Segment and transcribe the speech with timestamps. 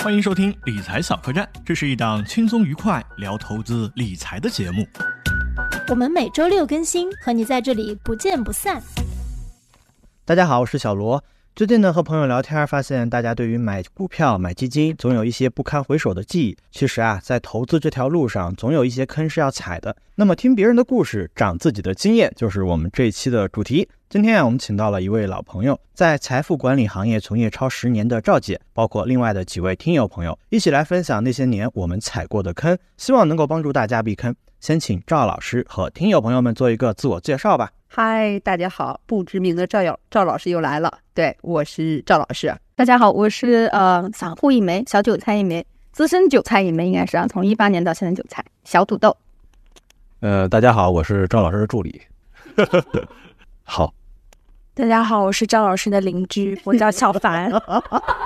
[0.00, 4.86] 欢迎收听理财小客栈，这是一档轻松愉快聊投资理财的节目。
[5.88, 8.80] 我们每周六更新，和你在这里不见不散。
[10.24, 11.22] 大家好，我是小罗。
[11.58, 16.56] 最近呢，和朋友聊天，发现大家对于买股票、买基金，总有一些不堪回首的记忆。
[16.70, 19.96] 其实啊，在投资这条路上，总有一些坑是要踩的。
[20.14, 23.88] 那么，听别人的故事，长自己的经验，就是我们这一期的主题。
[24.08, 34.32] 今天啊，我们请到了一位老朋友，在财富管理行业从业超十年的赵姐，包括另外的几位听友朋友，一起来分享那些年我们踩过的坑，希望能够帮助大家避坑。
[34.60, 37.72] 先请赵老师和听友朋友们做一个自我介绍吧。
[37.90, 40.98] 嗨，大家好，不知名的赵友赵老师又来了。
[41.14, 42.54] 对，我是赵老师。
[42.76, 49.16] 大家好，我是呃散户一枚，小韭菜一枚，资深韭菜一枚，应该是啊，从一八年到现在韭菜，小土豆。
[50.20, 52.02] 呃，大家好，我是赵老师的助理。
[53.64, 53.92] 好，
[54.74, 57.50] 大家好，我是赵老师的邻居，我叫小凡。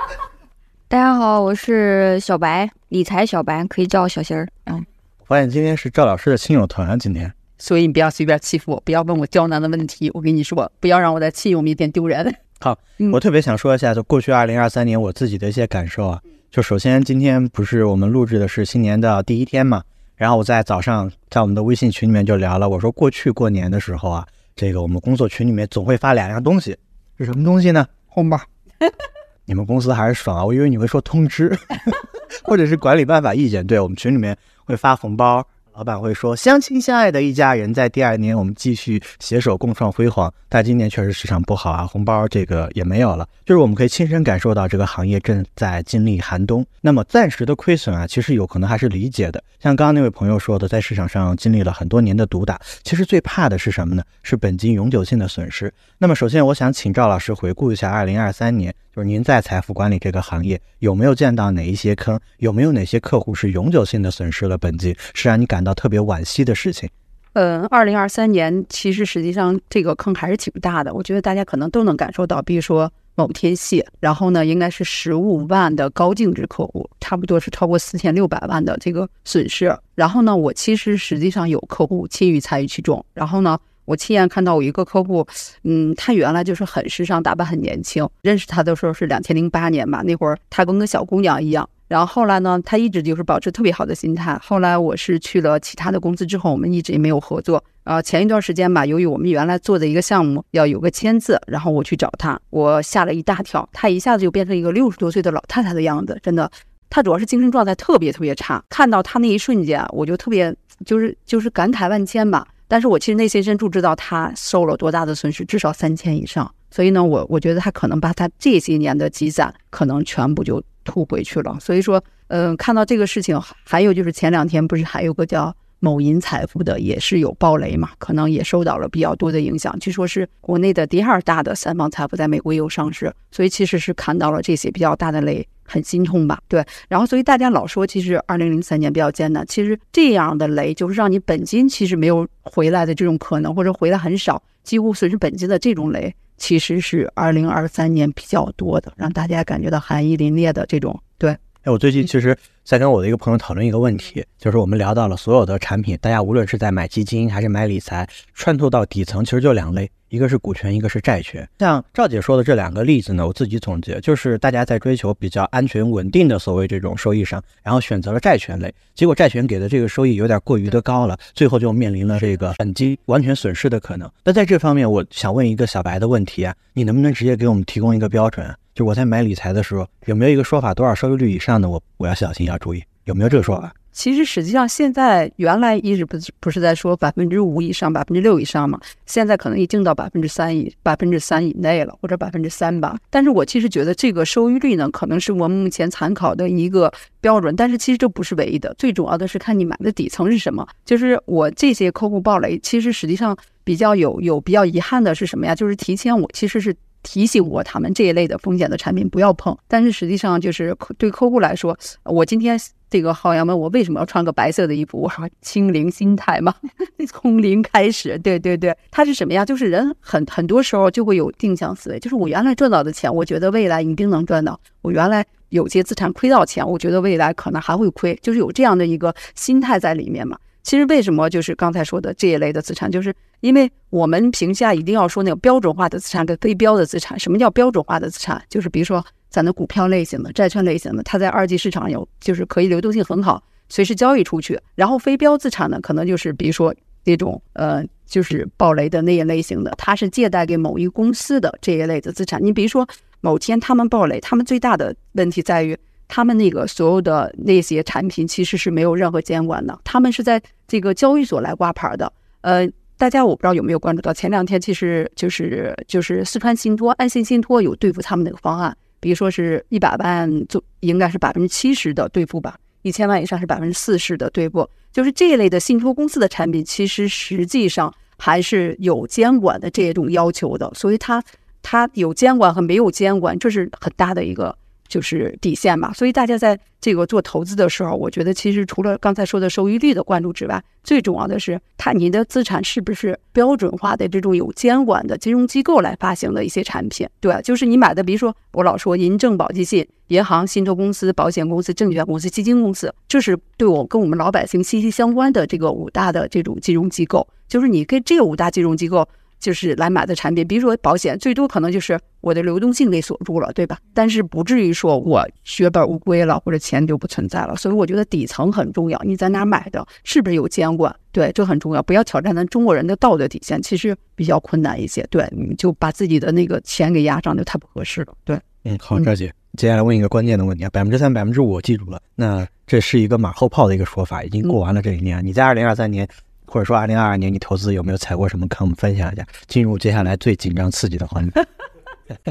[0.89, 4.45] 大家好，我是小白，理财小白，可以叫我小新儿。
[4.65, 4.85] 嗯，
[5.23, 7.33] 发现今天是赵老师的亲友团，今天。
[7.63, 10.11] 所以你不要随便欺负我，不要问我刁难的问题。
[10.13, 12.35] 我跟你说，不要让我在亲友面前丢人。
[12.59, 12.77] 好，
[13.13, 16.19] 我特别想说一下，就过去二零二三年我自己的一些感受啊。
[16.51, 19.81] 就首先今天不是我们录制的是新年的第一天嘛，
[20.17, 26.75] 然后我在早上在我们的微信群里面就聊了，我说过去过年的时候啊，这个我们工作群里面总会发两样东西，
[27.17, 27.87] 是什么东西呢？
[28.07, 28.37] 红包。
[29.47, 31.57] 你们公司还是爽啊，我以为你会说通知，
[32.43, 33.65] 或者是管理办法意见。
[33.65, 35.47] 对我们群里面会发红包。
[35.75, 40.31] 老板会说，相亲相爱的一家人，在第二年我们继续携手共创辉煌。
[40.47, 43.27] 但今年确实市场不好啊，红包这个也没有了。
[43.43, 46.63] 就是我们可以亲身感受到这个行业正在经历寒冬。
[46.79, 49.43] 那么暂时的亏损啊，其实有可能还是理解的。
[49.59, 54.03] 像刚刚那位朋友说的，在市场上经历了很多年的毒打，其实最怕的是什么呢？
[54.21, 55.73] 是本金永久性的损失。
[55.97, 58.71] 那么首先，我想请赵老师回顾一下二零二三年。
[58.95, 62.19] 就是您在财富管理这个行业有没有见到哪一些坑？
[62.37, 66.87] 有没有哪些客户是永久性的损失了本金，是让你感到特别惋惜的事情？
[67.33, 72.39] 嗯，二零二三年其实实际上这个坑还是挺大的，我觉得大家可能都能感受到。
[72.43, 79.75] 比如说某天系，然后呢应该是十五万的高净值客户，差不多是超过四千六百万的这个损失。
[79.95, 83.57] 然后呢，我其实实际上有客户参与参与其中，然后呢。
[83.85, 85.25] 我亲眼看到我一个客户，
[85.63, 88.07] 嗯，他原来就是很时尚，打扮很年轻。
[88.21, 91.69] 认识他的时候是两千零八年吧，那会儿他跟个小姑娘一样。
[91.89, 94.35] 然后后来呢，他一直就是保持特别好的心态。
[94.41, 97.63] 后来我是去了其他的公司之后，我们一直也没有合作。
[97.83, 106.49] 呃，前一段时间吧，由于我们原来做的一个项目要有个签字，然后我去找他，我吓了一大跳，他一下子就变成一个六十多岁的老太太的样子，真的。
[106.89, 108.63] 他主要是精神状态特别特别差。
[108.69, 110.55] 看到他那一瞬间，我就特别
[110.85, 112.47] 就是就是感慨万千吧。
[112.73, 116.51] 但是我其实内心深处知道他受了多大的损失，至少三千以上。
[116.71, 121.55] 所以呢，我我觉得他可能把他这些年的积攒可能全部就吐回去了。
[121.59, 129.77] 所以说，嗯，看到这个事情，还有就是前两天不是还有个叫某银财富的，也是有暴雷嘛，可能也受到了比较多的影响。
[129.77, 135.47] 据说是国内的第二大的三方财富在美国也有上市，所以其实是看到了这些比较大的雷。
[135.65, 136.39] 很心痛吧？
[136.47, 139.45] 对，然后所以大家老说，其实二零零三年比较艰难。
[139.47, 150.99] 其实这样的雷，就是让你本金其实没有回来的这种可能，或者回来很少，几乎损失本金的这种雷，其实是二零二三年比较多的，让大家感觉到寒意凛冽的这种。
[151.17, 151.31] 对，
[151.63, 159.89] 哎，我最近其实在跟我的一个朋友讨论一个问题，就是我们聊到了所有的产品，大家无论是在买基金还是买理财，穿透到底层，其实就两类。
[160.13, 161.49] 一个是股权，一个是债权。
[161.57, 174.07] 像赵姐说的这两个例子呢，我自己总结就是大家在追求比较安全稳定的所谓这种收益上，然后选择了债权类，结果债权给的这个收益有点过于的高了，最后就面临了这个本金完全损失的可能。
[174.23, 178.47] 那在这方面，我想问一个小白的问题啊，你能不能直接给我们提供一个标准？
[178.75, 183.73] 就我在买理财的时候，有没有一个说法，多少收益率以上的我我要小心要注意，有没有这个说法？
[183.93, 188.79] 其实实际上，现在原来一直不是不是在说百分之五以上、百分之六以上嘛？
[189.05, 192.97] 现在可能已经到百分之三以百分之三以内了，或者百分之三吧。
[193.09, 196.91] 但是我其实觉得这个收益率呢，可能是我们目前参考的一个
[197.21, 197.55] 标准。
[197.55, 200.67] 但是其实这不是唯一的，最主要的是看你买的底层是什么。
[200.83, 205.53] 就是我这些客户暴雷，其实实际上比较有有比较遗憾的是什么呀？
[205.53, 209.55] 就是提前我其实是提醒过他们这一类的风险的产品不要碰。
[209.67, 212.59] 但是实际上就是对客户来说，我今天。
[212.89, 215.01] 这个好友们，我为什么要穿个白色的衣服？
[215.01, 216.53] 我说清零心态嘛，
[217.09, 218.19] 从零开始。
[218.19, 219.43] 对对对，它是什么呀？
[219.43, 224.53] 就是人很很多时候就会有定向思维，就是我原来赚到的钱，我觉得未来一定能赚到；
[224.83, 230.37] 我原来有些资产亏到钱，我觉得未来可能还会亏，就是有这样的一个心态在里面嘛。
[230.63, 237.19] 其实为什么就是刚才说的这一类的资产，就是因为我们评价一定要说那个标准化的资产跟非标的资产。
[237.19, 238.43] 什么叫标准化的资产？
[238.49, 239.05] 就是比如说。
[239.33, 244.61] 咱的股票类型的、债券类型的，它在二级市场有就是可以流动性很好，随时交易出去。
[244.75, 246.71] 然后非标资产呢，可能就是比如说
[247.03, 252.39] 那种呃，就是暴雷的那一类型的，它是借贷给某一公司的这一类的资产。
[252.45, 252.87] 你比如说
[253.21, 255.75] 某天他们暴雷，他们最大的问题在于。
[256.07, 262.11] 他们那个所有的那些产品其实是没有任何监管的，他们是在这个交易所来挂牌的。
[262.41, 281.23] 呃，大家我不知道有没有关注到，前两天其实就是就是四川信托、安信信托有兑付他们那个方案，比如说是一百万就应该是百分之七十的兑付吧，一千万以上是百分之四十的兑付，就是这一类的信托公司的产品，其实实际上还是有监管的这种要求的，所以它
[281.61, 284.55] 它有监管和没有监管，这是很大的一个。
[284.87, 297.07] 就是底线嘛，所以大家在这个做投资的时候，我觉得其实除了刚才说的收益率的关注之外，最重要的是它你的资产是不是标准化的这种有监管的金融机构来发行的一些产品。
[297.19, 309.07] 对，就是你买的，比如说我老说银证、保基信、银行、信托公司、保险公司、证券公司、基金公司，这是对我跟我们老百姓息息相关的这个五大的这种金融机构，就是你跟这五大金融机构。
[309.43, 313.77] 就是来买的产品，比如说保险，最多可能就是我的流动性给锁住了，对吧？
[313.93, 317.53] 但是不至于说我血本无归了，或者钱就不存在了。
[317.57, 320.95] 所以我觉得底层很重要，你在哪买的，是不是有监管？
[321.11, 325.05] 对，这很重要，不要挑战咱中国人的道德底线，其实比较困难一些。
[325.11, 328.13] 对，你就把自己的那个钱给压上，就太不合适了。
[328.23, 332.01] 对，嗯，好，赵姐，接下来问一个关键的问题啊，百分之三、百分之五，我记住了。
[332.15, 336.07] 那这是一个马后炮的一个说法，已经过完了这一年，你在二零二三年。
[336.53, 338.67] 或者说，二零二二年你投资有没有踩过什么坑？
[338.67, 339.25] 我们分享一下。
[339.47, 341.43] 进入接下来最紧张刺激的环节。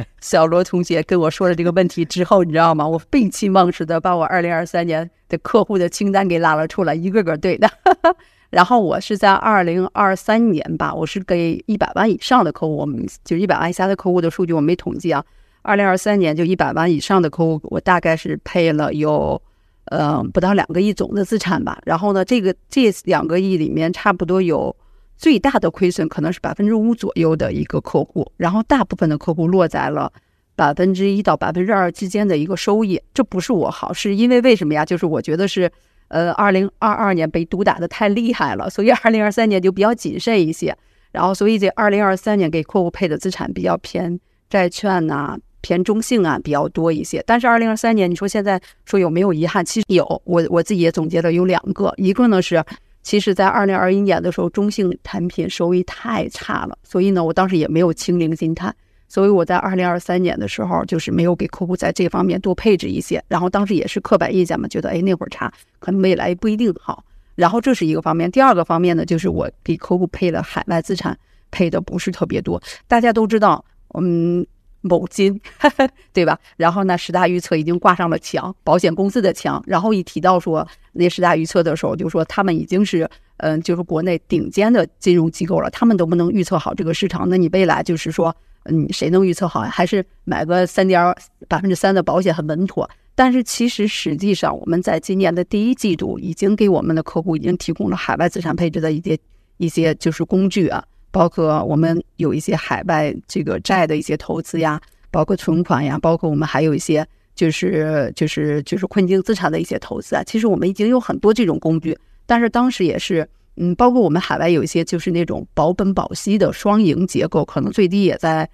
[0.23, 2.87] 小罗同学跟我说了这个问题之后，你知道吗？
[2.87, 7.69] 我背弃梦似的把我二零二三年的客户的清单给拉了出来，一个个对的。
[8.51, 15.25] 然后我是在二零二三年吧，我是给一百万以上的客户，我们就一百万以下的客户的数据我没统计啊。
[15.63, 19.43] 二零二三年就一百万以上的客户，我大概是配了有。
[19.87, 21.79] 呃，不到两个亿总的资产吧。
[21.85, 24.75] 然后呢，这个这两个亿里面，差不多有
[25.17, 28.31] 最大的亏损可能是百分之五左右的一个客户。
[28.37, 30.13] 然后大部分的客户落在了
[30.55, 33.01] 百分之一到百分之二之间的一个收益。
[33.13, 34.85] 这不是我好，是因为为什么呀？
[34.85, 35.71] 就是我觉得是，
[36.09, 40.77] 呃，二零二二年被毒打的太厉害了，所以二零二三年就比较谨慎一些。
[41.11, 44.19] 然后，所以这二零二三年给客户配的资产比较偏
[44.49, 45.39] 债券呐。
[45.63, 49.65] 偏中性啊比较多一些，但是二零二三年你说现在说有没有遗憾？
[49.65, 52.63] 其实有，我我自己也总结了有两个，一个呢是，
[53.03, 58.75] 其实在二零二一年的时候，中性产品收益太差了，所以呢我当时也没有清零心态，
[59.09, 67.05] 所以我在二零二三年的时候就是没有给客户在这方面多配置一些，然后当时也是刻板印象嘛，觉得哎那会儿差，可能未来不一定好，
[67.37, 71.17] 然后这是一个方面，第二个方面呢就是我给客户配了海外资产，
[71.53, 73.65] 配的不是特别多，大家都知道，
[73.95, 74.45] 嗯。
[74.83, 75.41] 某金，
[76.13, 76.39] 对吧？
[76.57, 79.63] 然后呢，十大预测已经挂上了墙，保险公司的墙。
[79.67, 83.09] 然后一提到说那十大预测的时候，就说他们已经是，
[83.39, 87.29] 嗯，就是国内顶尖的金融机构了，他们都不能预测好这个市场。
[87.29, 88.35] 那你未来就是说，
[88.65, 89.71] 嗯，谁能预测好呀？
[89.71, 91.15] 还是买个三点
[91.49, 92.89] 百分之三的保险很稳妥？
[93.15, 99.19] 但是其实实际上，我们在今年的第一季度已经给我们的客户已经提供了海外资产配置的一些
[99.59, 100.83] 一些就是工具啊。
[101.13, 104.81] 包括我们有一些海外这个债的一些投资呀，
[105.13, 110.25] 包括存款呀，包括我们还有一些就是就是就是困境资产的一些投资啊。
[110.25, 118.49] 其实我们已经有很多这种工具，但是当时也是，嗯，包括我们海外有一些就是那种保本保息的双赢结构，可能最低也在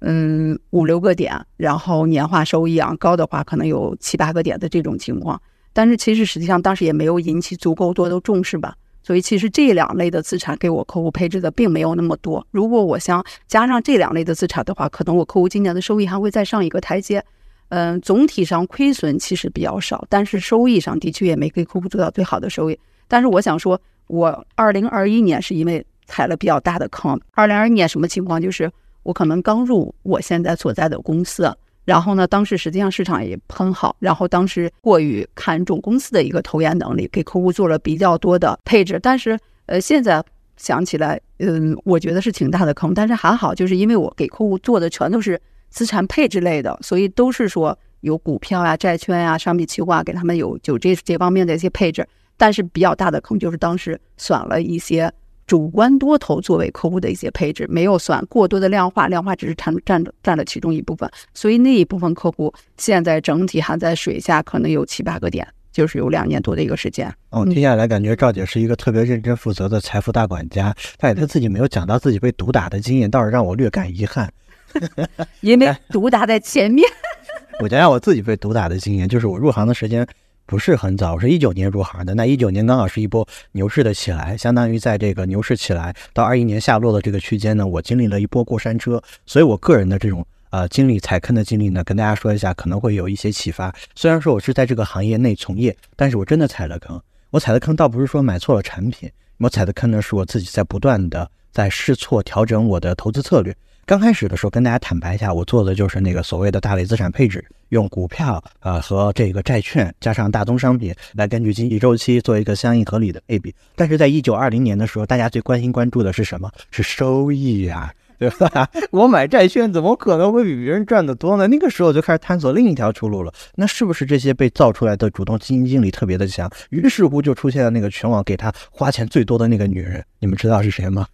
[0.00, 5.40] 嗯五六个点，然后年化收益啊高的话可能有七八个点的这种情况。
[5.72, 8.76] 但是其实实际上当时也没有引起足够多的重视吧。
[9.04, 12.44] 所以其实这两类的资产给我客户配置的并没有那么多。
[12.50, 17.22] 如果我想加上这两类的资产的话，可能我客户今年的收益还会再上一个台阶。
[17.68, 22.78] 嗯，总体上亏损其实比较少，但是收益上的确也没给客户做到最好的收益。
[23.06, 27.20] 但是我想说，我二零二一年是因为踩了比较大的坑。
[27.32, 28.40] 二零二一年什么情况？
[28.40, 28.70] 就是
[29.02, 31.54] 我可能刚入我现在所在的公司。
[31.84, 38.98] 然后呢，当时实际上市场也很好，然后当时过于看重公司的一个投研能力，给客户做了比较多的配置。
[39.02, 40.24] 但是，呃，现在
[40.56, 42.94] 想起来，嗯，我觉得是挺大的坑。
[42.94, 52.06] 但是还好，就是因为我给客户做的全都是资产配置类的，所以都是说有股票呀、债券呀、商品期货啊，给他们有就这这方面的一些配置。
[52.36, 55.12] 但是比较大的坑就是当时选了一些。
[55.46, 67.12] 主观多头作为客户的一些配置，没有算过多的量化，量化只是占占占了其中一部分，所以那一部分客户现在整体还在水下，可能有七八个点，就是有两年多的一个时间。
[67.30, 74.32] 哦，听下来感觉赵姐是一个特别认真负责的财富大管家，但她自己没有讲到自己被毒打的经验，倒是让我略感遗憾。
[75.42, 76.88] 因为毒打在前面。
[77.60, 80.04] 我讲讲我自己被毒打的经验，就是我入行的时间
[80.46, 82.14] 不是很早，我是一九年入行的。
[82.14, 89.02] 那一九年刚好是一波牛市的起来，相当于在这个牛市起来到二一年下落的这个区间呢，我经历了一波过山车。
[89.24, 93.74] 所以我个人的这种呃经历踩坑的经历呢，跟大家说一下，可能会有一些启发。
[93.94, 97.00] 虽然说我是在这个行业内从业，但是我真的踩了坑。
[97.30, 103.56] 我踩的坑倒不是说买错了产品，我踩的坑呢是我自己在不断的在试错调整我的投资策略。
[103.86, 113.54] 刚开始的时候，跟大家坦白一下，我做的就是那个所谓的大类资产配置，用股票呃和这个债券加上大宗商品来根据经济周期做一个相应合理的配比。
[113.76, 116.50] 但是在一九二零年的时候，大家最关心关注的是什么？
[116.70, 118.66] 是收益呀，对吧？
[118.90, 121.46] 我买债券怎么可能会比别人赚得多呢？
[121.46, 123.30] 那个时候就开始探索另一条出路了。
[123.54, 126.50] 那是不是这些被造出来的主动基金经理特别的强？
[126.70, 131.06] 于是乎就出现了那个全网给他花钱最多的那个女人，你们知道是谁吗？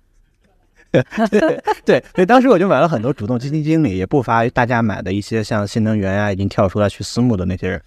[0.90, 1.04] 对
[1.84, 7.80] 对，所以当时我就买了很多主动基金经理，也不乏大家买的一些像新能源啊，已经跳出来去私募的那些人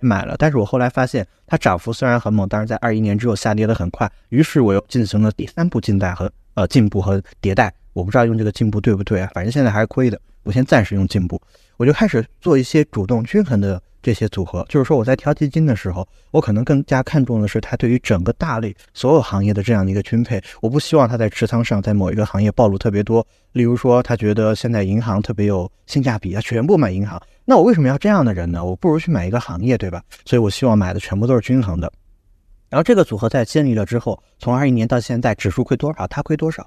[0.00, 0.34] 买了。
[0.38, 4.10] 但是我后来发现，它涨幅虽然很猛，但是在二一年之后下跌的很快。
[4.30, 7.72] 于是我又进行了第三步进代和呃进步和迭代。
[7.92, 9.30] 我不知道用这个进步对不对啊？
[9.34, 10.20] 反正现在还是亏的。
[10.44, 11.38] 我先暂时用进步，
[11.78, 13.82] 我就开始做一些主动均衡的。
[14.00, 20.40] 这些组合，就是说我在挑基金的时候，我可能更加看重的是它对于整个大类所有行业的这样的一个均配。
[20.62, 23.26] 我不希望它在持仓上在某一个行业暴露特别多。
[23.52, 27.20] 例如说，他觉得现在银行特别有性价比，他全部买银行。
[27.44, 28.64] 那我为什么要这样的人呢？
[28.64, 30.00] 我不如去买一个行业，对吧？
[30.24, 31.92] 所以我希望买的全部都是均衡的。
[32.70, 36.64] 然后这个组合在建立了之后，从二一年到现在，指数亏多少，它亏多少，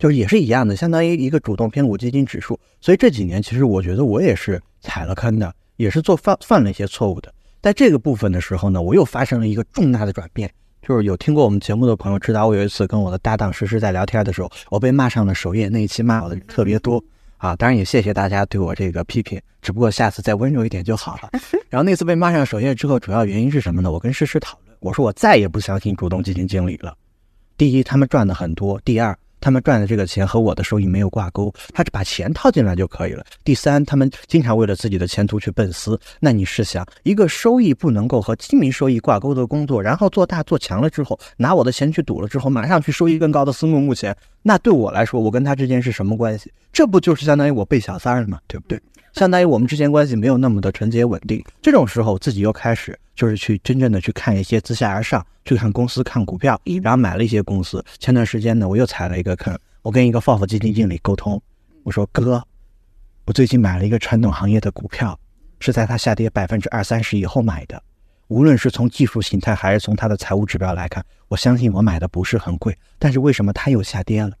[0.00, 2.58] 就是也是一样的，相当于一个主动偏股基金指数。
[2.80, 5.54] 所以这几年其实我觉得我也是踩了坑的。
[5.76, 10.52] 也是做犯犯了一些错误的，在这个部分的时候呢，我又发生了一个重大的转变，
[10.82, 17.02] 就是有听过我们节目的朋友知道，我有一次跟我的搭档诗诗在聊天的时候，我被骂上了首页，那一期骂我的人特别多
[17.38, 21.30] 啊，当然也谢谢大家对我这个批评，只不过下次再温柔一点就好了。
[21.70, 23.90] 然后那次被骂上首页之后，主要原因是什么呢？
[23.90, 26.94] 我跟诗诗讨论，我说我再也不相信主动基金经理了，
[27.56, 29.16] 第一，他们赚的很多；第二。
[29.40, 33.24] 他们赚的这个钱和我的收益没有挂钩，他只把钱套进来就可以了。
[33.42, 35.98] 第三，他们经常为了自己的前途去奔私。
[36.20, 46.52] 那你试想，一个收益不能够和精明收益挂钩的工作，然后做大做强了之后，拿我的钱去赌了之后，马上去收益更高的私募目前，那对我来说，我跟他之间是什么关系？
[46.72, 48.38] 这不就是相当于我被小三了吗？
[48.46, 48.80] 对不对？
[49.12, 57.84] 相当于我们之间关系没有那么的纯洁稳定，这种时候自己又开始就是去真正的去看一些自下而上，去看公司、看股票，然后买了一些公司。
[57.98, 61.38] 前段时间呢，我又踩了一个坑，我跟一个 FOF 基金经理沟通，
[61.82, 62.42] 我说哥，
[63.26, 65.20] 我最近买了一个传统行业的股票，
[65.58, 67.82] 是在它下跌百分之二三十以后买的。
[68.28, 74.32] 无论是从技术形态还是从它的财务指标来看，我相信我买的不是很贵，但是为什么它又下跌了？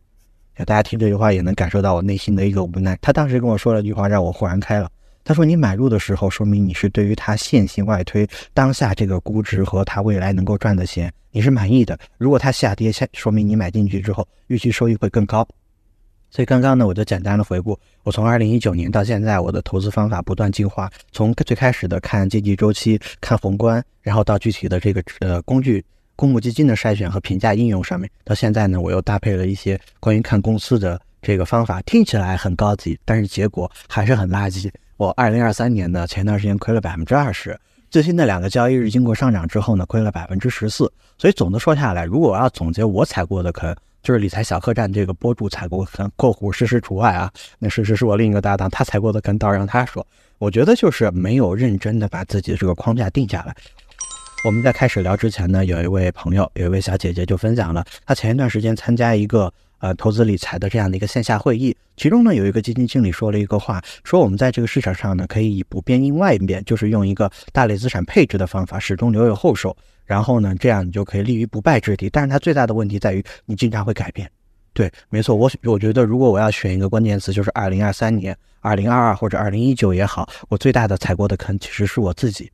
[0.64, 2.98] 大家听这句话也能感受到我内心的一个无奈。
[3.02, 4.90] 他当时跟我说了一句话，让我豁然开朗。
[5.24, 11.98] 他说：“你买入的时候，说明你是对于它现行外推当下这个估值和它未来能够赚的钱，你是满意的。
[12.18, 15.46] 如果它下跌，下说明你买进去之后预期收益会更高。
[16.30, 25.84] 所以刚刚呢，我就简单的回顾，我从二零一九年到现在，我的投资方法不断进化，从最开始的看经济周期、看宏观，然后到具体的这个呃工具。”
[26.16, 34.70] 公募基金的筛选和评价应用上面，到现在呢，我又搭配了一些关于看公司的这个方法，听起来很高级，但是结果还是很垃圾。
[35.00, 37.58] 我二零二三年呢，前段时间亏了百分之二十，
[37.90, 40.92] 最新的两个交易日经过上涨之后呢，亏了百分之十四。
[41.16, 47.32] 所以总的说下来，如果我要总结我踩过的坑，就是理财小客栈这个播主踩过坑（括弧事实除外啊）。
[47.58, 50.06] 那事实是我另一个搭档，他踩过的坑，倒让他说。
[50.36, 53.56] 我觉得就是没有认真的把自己的这个框架定下来。
[54.44, 72.08] 我们在开始聊之前呢，有一位朋友，有一位小姐姐就分享了，她前一段时间参加一个呃投资理财的这样的一个线下会议，其中呢有一个基金经理说了一个话，说我们在这个市场上呢可以以不变应万变，就是用一个大类资产配置的方法，始终留有后手，然后呢这样你就可以立于不败之地。
[72.08, 74.30] 但是它最大的问题在于你经常会改变。
[74.72, 82.50] 对，没错，我我觉得如果我要选一个关键词，就是二零二三年、二零二二或者二零一九也好，我最大的踩过的坑其实是我自己。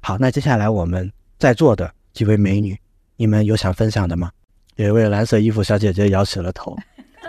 [0.00, 1.10] 好，那接下来我们。
[1.40, 2.78] 在座的几位美女，
[3.16, 4.30] 你们有想分享的吗？
[4.80, 6.74] 有一位蓝色衣服小姐姐摇起了头。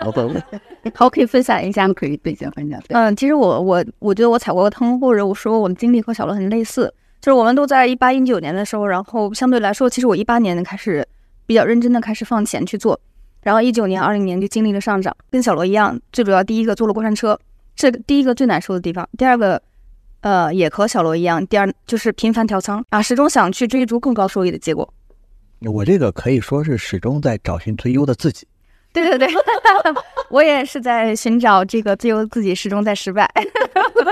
[0.94, 2.80] 好，可以分享一下，可以分享分享。
[2.88, 11.06] 嗯，其实我我我觉得我踩过坑，或者我说我的经历和小罗很类似，就是我们都在一八一九年的时候，然后相对来说，其实我一八年开始
[11.44, 12.98] 比较认真的开始放钱去做，
[13.42, 17.38] 然后一九年、二零年就经历了上涨，跟小罗一样，最主要第一个坐了过山车，
[17.76, 19.60] 这第一个最难受的地方，第二个。
[20.22, 24.88] 呃，也和小罗一样，第二就是频繁调仓啊，始终想去追逐更高收益的结果。
[25.70, 28.46] 我这个可以说是始终在找寻最优的自己。
[28.92, 29.28] 对对对，
[30.30, 33.28] 我也是在寻找这个最优的自己，始终在失败。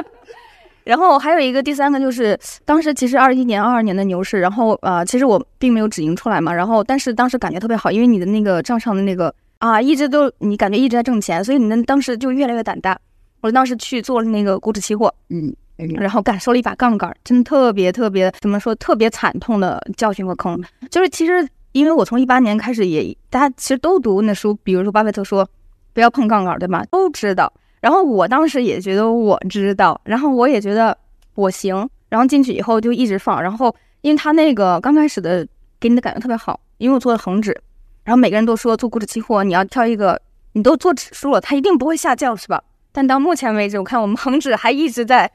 [0.85, 12.99] 然后还有一个第三个就是，当时其实二一年、二二年的牛市，然后呃，其实我并没有止盈出来嘛，然后但是当时感觉特别好，因为你的那个账上的那个啊，一直都你感觉一直在挣钱，所以你那当时就越来越胆大。
[13.43, 15.55] 我当时去做了那个股指期货，嗯，
[15.99, 20.61] 然后感受了一把杠杆，真的特别特别怎么说，特别惨痛的教训和坑。
[20.91, 25.49] 就是其实因为我从一八年开始也，大家其实都读那书，比如说巴菲特说
[25.93, 26.85] 不要碰杠杆，对吧？
[26.91, 27.53] 都知道。
[27.81, 30.97] 然后我当时也觉得我知道，然后我也觉得
[31.35, 33.43] 我行，然后进去以后就一直放。
[33.43, 35.47] 然后因为他那个刚开始的
[35.79, 37.59] 给你的感觉特别好，因为我做了恒指，
[38.05, 40.21] 然后每个人都说做股指期货你要挑一个，
[40.53, 42.63] 你都做指数了，它一定不会下降，是吧？
[42.93, 45.31] 但到目前为止，我看我们恒指还一直在，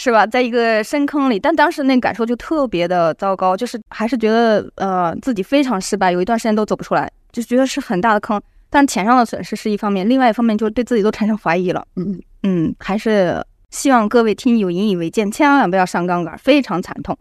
[0.00, 1.40] 是吧，在一个深坑里。
[1.40, 8.40] 但当时那感受就特别的糟糕，就是还是觉得呃自己非常失败，有一段时间都走不出来，就觉得是很大的坑。
[8.70, 11.84] 但钱上的损失是一方面，另外一方面就是对自己都产生怀疑了。
[11.96, 17.18] 嗯嗯，还是希望各位听友引以为戒，千万不要上杠杆，非常惨痛。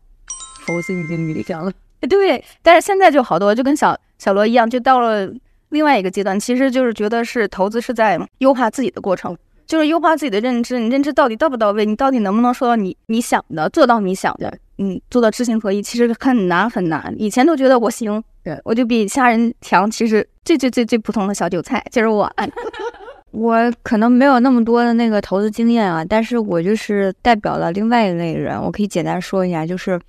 [0.67, 1.71] 投资已经理想了。
[2.07, 5.27] 对，但是现在就好多，就跟小小罗一样，就到了
[5.69, 9.35] 另外一个阶段，其实就是觉得是投资是在优化自己的过程，
[9.67, 17.13] 就是优化自己的认知，你认知到底到不到位，你到底能不能说到你你想的，做到你想的，嗯，做到知行合一，其实很难很难。
[17.17, 22.31] 以前都觉得我行，对我就比其他人强，其实最最最最普通的小韭菜就是我。
[23.31, 29.99] 我可能没有那么多的那个投资经验啊，但是我就是代表了另外一类人，我可以简单说一下，就是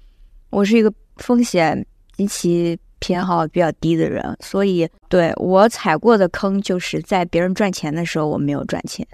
[0.50, 1.84] 我是一个风险
[2.16, 9.06] 极其偏好比较低的人，所以对我踩过的坑就是在别人赚钱的时候我没有赚钱。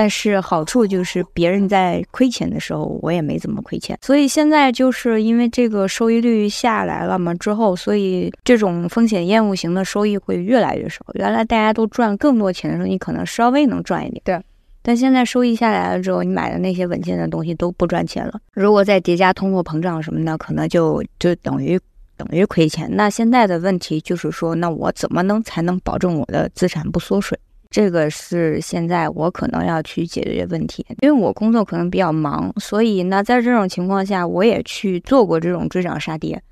[0.00, 3.98] 但是好处就是别人在亏钱的时候，我也没怎么亏钱。
[4.00, 11.04] 所以现在就是因为这个收益率下来了嘛，之后，所以这种风险厌恶型的收益会越来越少。
[11.16, 14.22] 原来大家都赚更多钱的时候，你可能稍微能赚一点。
[14.24, 14.42] 对。
[14.80, 18.40] 但现在收益下来了之后，你买的那些稳健的东西都不赚钱了。
[18.54, 21.78] 如果再叠加通货膨胀什么的，可能就就等于
[22.16, 22.88] 等于亏钱。
[22.90, 27.38] 那现在的问题就是说，那我怎么能才能保证我的资产不缩水？
[27.70, 36.42] 这个是现在我可能要去解决问题，因为我工作可能比较忙，所以呢，在这种情况下，我也去做过这种追涨杀跌。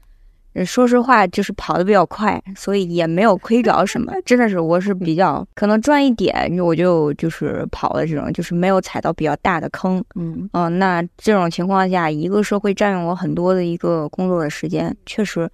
[0.65, 4.13] 说实话，就是跑得比较快，所以也没有亏着什么。
[4.25, 10.03] 真的是，我是比较可能赚一点，我就就是跑了这种，就是没有踩到比较大的坑。
[10.17, 15.49] 嗯嗯，那这种情况下，一个是会占用我很多的一个工作的时间，确实。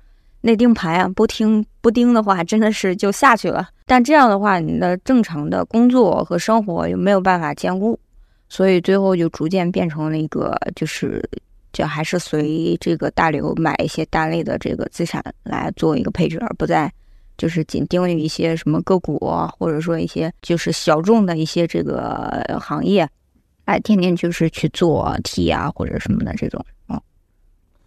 [0.47, 3.67] 那定盘啊，不听不盯的话，真的是就下去了。
[3.87, 7.99] 但这样的话，你的正常的工作和生活又没有办法兼顾，
[8.51, 11.27] 所以最后就逐渐变成了一个，就是
[11.73, 16.93] 就还是随这个大流买一些大类的这个资产来做一个配置，而不再
[17.39, 19.19] 就是紧盯于一些什么个股，
[19.59, 23.09] 或者说一些就是小众的一些这个行业，
[23.65, 26.63] 哎，天天就是去做 T 啊或者什么的这种。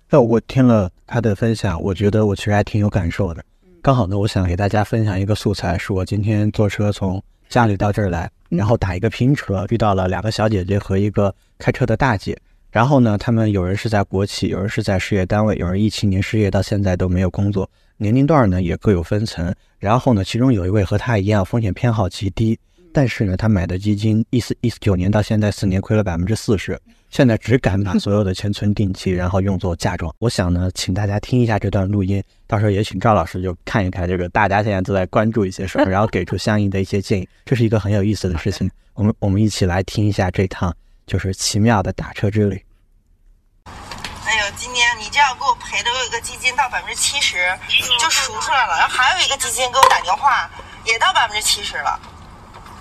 [0.10, 3.43] 那我听了他的分享，我觉得我其实还挺有感受的。
[3.82, 12.38] 刚好呢，我想给大家分享一个素材，是我今天坐车从家里到这儿来，然后打一个拼车，遇到了两个小姐姐和一个开车的大姐。
[12.72, 19.54] 然后呢，他们有人是在国企，有人是在事业单位，有人一七年失业到现在都没有工作，年龄段呢也各有分层。
[19.78, 22.58] 然后呢，其中有一位和他一样，风险偏好极低，
[22.93, 26.80] 但是呢，他买的基金一四一九年到现在四年亏了百分之四十。
[27.17, 30.13] 现在只敢把所有的钱存定期，然后用作嫁妆。
[30.19, 37.27] 我想呢，请大家听一下这段录音，到时候也请赵老师就看一看这个大家现在都在关注一些什么，然后给出相应的一些建议。
[37.43, 38.69] 这是一个很有意思的事情。
[38.93, 40.71] 我们我们一起来听一下这趟
[41.08, 42.63] 就是奇妙的打车之旅。
[43.65, 43.71] 哎
[44.38, 47.38] 呦，今年你这样给我赔的，我有一个基金到百分之七十
[47.99, 50.47] 就赎出来了，然后还有一个基金给我打电话
[50.86, 51.99] 也到百分之七十了。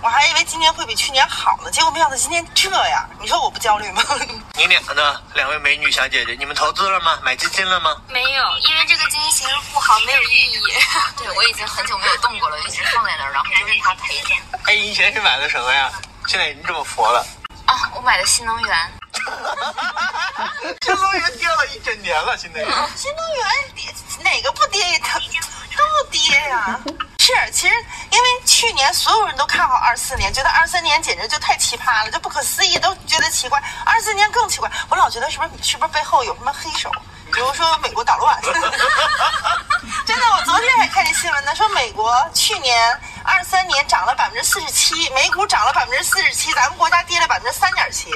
[0.02, 3.08] 我还以为今年会比去年好呢，结果没想到今年这样。
[3.20, 4.02] 你说我不焦虑吗？
[4.54, 5.20] 你俩呢？
[5.34, 7.18] 两位美女小姐姐，你们投资了吗？
[7.22, 7.96] 买基金了吗？
[8.08, 10.60] 没有，因为这个基金形势不好，没有意义。
[11.18, 14.34] 对，我已经很久没有动过了，一直放在那儿，然后就让它赔着。
[14.64, 15.90] 哎，以前是买的什么呀？
[16.28, 17.26] 现在已经这么佛了。
[17.66, 18.92] 啊，我买的新能源。
[20.82, 22.70] 新能源跌了一整年了，新能源。
[22.94, 24.82] 新能源跌，哪个不跌？
[25.02, 26.80] 它都跌呀。
[27.26, 27.74] 是，其实
[28.10, 33.60] 因为去年所有人都看好二四年，觉得二三年简直就太奇葩了，就不可思议，都觉得奇怪。
[33.84, 36.88] 二四年更奇怪，我老觉得是不是是不是背后有什么黑手？
[37.32, 38.40] 比如说美国捣乱。
[40.06, 48.08] 真的，我昨天还看见新闻呢，说美国去年二三年涨了百分之四十七，美股涨了百分之四十七，咱们国家跌了百分之三点七。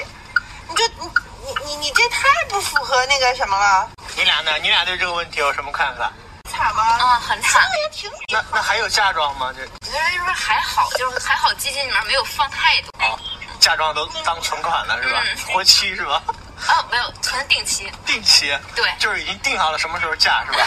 [0.68, 1.10] 你这你
[1.42, 3.90] 你你你这太不符合那个什么了。
[4.14, 4.56] 你俩呢？
[4.62, 6.12] 你俩对这个问题有什么看法？
[6.60, 6.82] 惨吗？
[6.82, 7.62] 啊，很惨。
[7.82, 8.10] 也挺。
[8.30, 9.50] 那那还有嫁妆吗？
[9.56, 9.62] 这。
[9.62, 12.90] 我觉得就是还好，就是还好，基金里面没有放太多。
[13.00, 13.18] 哦，
[13.58, 15.22] 嫁妆都当存款了是吧？
[15.52, 16.22] 活期是吧？
[16.68, 17.90] 啊，没有，存定期。
[18.04, 18.56] 定期？
[18.76, 20.66] 对，就是已经定好了什么时候嫁是吧？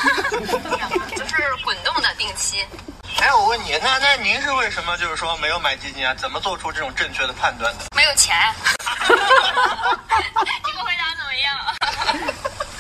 [1.16, 2.66] 就是滚动的定期。
[3.22, 6.16] 哎，我问你，那那您是为什么就是说没有买基金啊？
[6.16, 7.86] 怎么做出这种正确的判断的？
[7.96, 8.36] 没有钱。
[9.06, 11.56] 这个回答怎么样？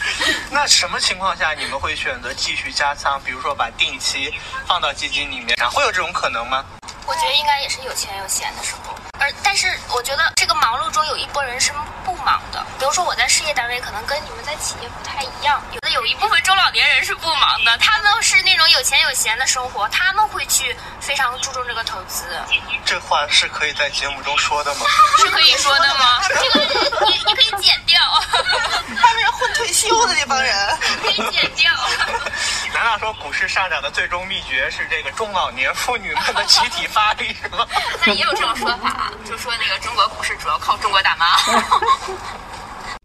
[0.51, 3.21] 那什么情况下你们会选择继续加仓？
[3.23, 4.33] 比如说把定期
[4.67, 6.63] 放到基金里面，会有这种可能吗？
[7.05, 8.95] 我觉得应该也是有钱有闲的时候。
[9.19, 11.71] 而但是我觉得这个忙碌中有一波人是
[12.03, 22.25] 不忙的，比如说我在事业单位可能跟你们在企业不太一样，有的有一部分中老年人是不忙的，他们是那种有钱有闲的生活，他们会去非常注重这个投资。
[22.85, 24.85] 这话是可以在节目中说的吗？
[25.19, 26.21] 是可以说的吗？
[26.27, 26.65] 这个
[27.05, 28.01] 你你可以剪掉。
[28.99, 31.71] 他们是混退休的那帮人，可以剪掉。
[32.73, 37.65] 难道说股市上涨的最终秘诀是这个中老年妇女们的集体发力是吗？
[38.05, 41.25] 那也有这种说法，就说那个中国股市主要靠中国大妈。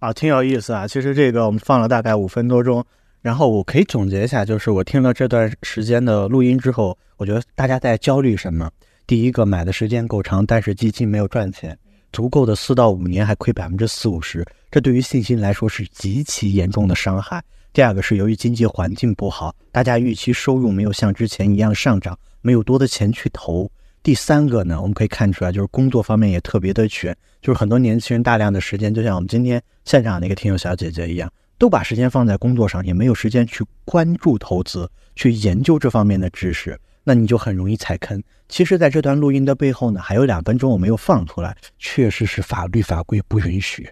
[0.07, 0.87] 啊，挺有意思啊！
[0.87, 2.85] 其实这个我们放了大概五分多钟，
[3.20, 8.70] 然后我可以总结一下，就是我听了这段时间的录音之后，我觉得大家在焦虑什么？
[9.07, 11.77] 第一个，买的时间够长，但是基金没有赚钱，
[12.12, 17.42] 足够的四到五年还亏百分之四五十，这对于信心来说是极其严重的伤害。
[17.72, 22.16] 第二个是由于经济环境不好，大家预期收入没有像之前一样上涨，
[22.49, 23.71] 没有多的钱去投。
[24.03, 38.23] 第三个呢，我们可以看出来，就是工作方面也特别的卷，就是很多年轻人大量的时间，就像我们今天现场那个听友小姐姐一样，都把时间放在工作上，也没有时间去关注投资，去研究这方面的知识，那你就很容易踩坑。
[38.49, 43.87] 其实，在这段录音的背后呢，还有两分钟我没有放出来，确实是法律法规不允许。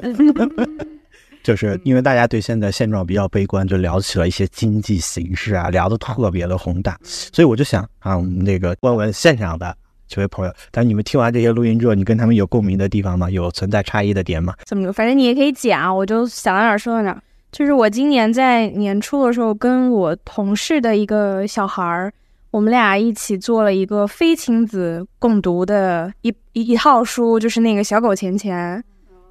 [1.42, 9.74] 就是因为大家对现在现状比较悲观，就聊起了一些经济形势啊，聊得特别的宏大，所以我就想啊，我们那个问问现场的
[10.06, 13.30] 几位朋友，但你们听完这些录音之后，你跟他们有共鸣的地方吗？
[13.30, 14.54] 有存在差异的点吗？
[14.64, 17.22] 怎么，反正你也可以讲，我就想到哪儿说到哪儿。
[17.52, 22.12] 就是我今年在年初的时候，跟我同事的一个小孩儿，
[22.50, 28.82] 我们俩一起做了一个非亲子共读的一一一套书，就是那个小狗钱钱。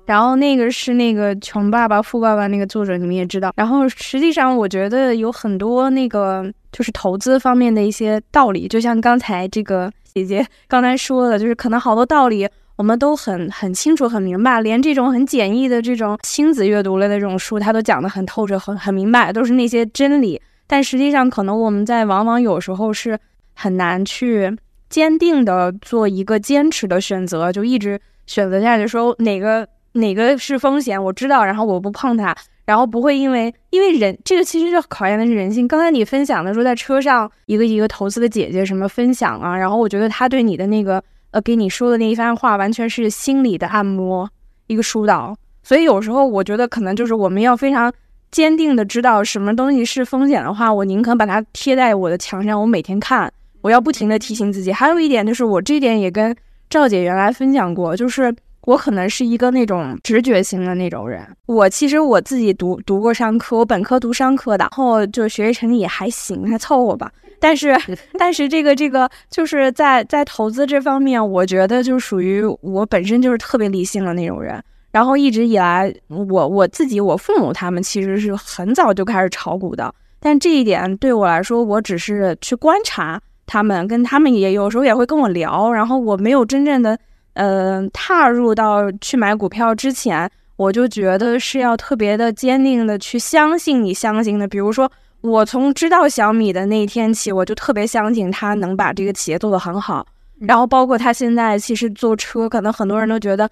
[0.09, 3.53] 然后那个是那个《穷爸爸富爸爸》那个作者，你们也知道。
[3.55, 20.41] 然后实际上，我觉得有很多那个就是投资方面的一些道理，就像刚才这个姐姐刚才说的，就是可能好多道理我们都很很清楚、很明白，连这种很简易的这种亲子阅读类的这种书，它都讲得很透彻、很很明白，都是那些真理。
[20.65, 23.15] 但实际上，可能我们在往往有时候是
[23.53, 24.57] 很难去
[24.89, 29.67] 坚定的做一个坚持的选择，就一直选择下去，说哪个。
[29.93, 35.67] 哪个是风险，我知道，然后我不碰它，然后不会因为因为人这个其实就考验的是人性。
[35.67, 44.29] 刚才你分享的说在车上一个一个投资的姐姐什么分享啊，然后我觉得她对你的那个呃给你说的那一番话，完全是心理的按摩，
[44.67, 45.35] 一个疏导。
[45.63, 47.91] 所以有时候我觉得可能就是我们要非常
[48.31, 54.71] 坚定的知道什么东西是风险的话，我宁可把它贴在我的墙上，我每天看，我要不停的提醒自己。
[54.71, 56.35] 还有一点就是我这点也跟
[56.69, 58.31] 赵姐原来分享过，就是。
[58.65, 61.25] 我可能是一个那种直觉型的那种人。
[61.45, 67.11] 我其实我自己读读过商科，我本科读商科的，然后就学习成绩也还行，还凑合吧。
[67.39, 67.75] 但是，
[68.19, 74.61] 但是这个这个就是在在投资这方面，我觉得就属于我本身就是特别理性的那种人。
[74.91, 86.97] 然后一直以来，我我自己我父母他们其实是很早就开始炒股的，但这一点对我来说，我只是去观察他们，跟他们也有时候也会跟我聊，然后我没有真正的。
[87.33, 94.47] 嗯，踏入到去买股票之前，我就觉得是要特别的坚定的去相信你相信的。
[94.47, 100.05] 比如说，我从知道小米的那一天起，我就特别相信他能把这个企业做得很好。
[100.39, 103.49] 然后，包括他现在其实做车，可能很多人都觉得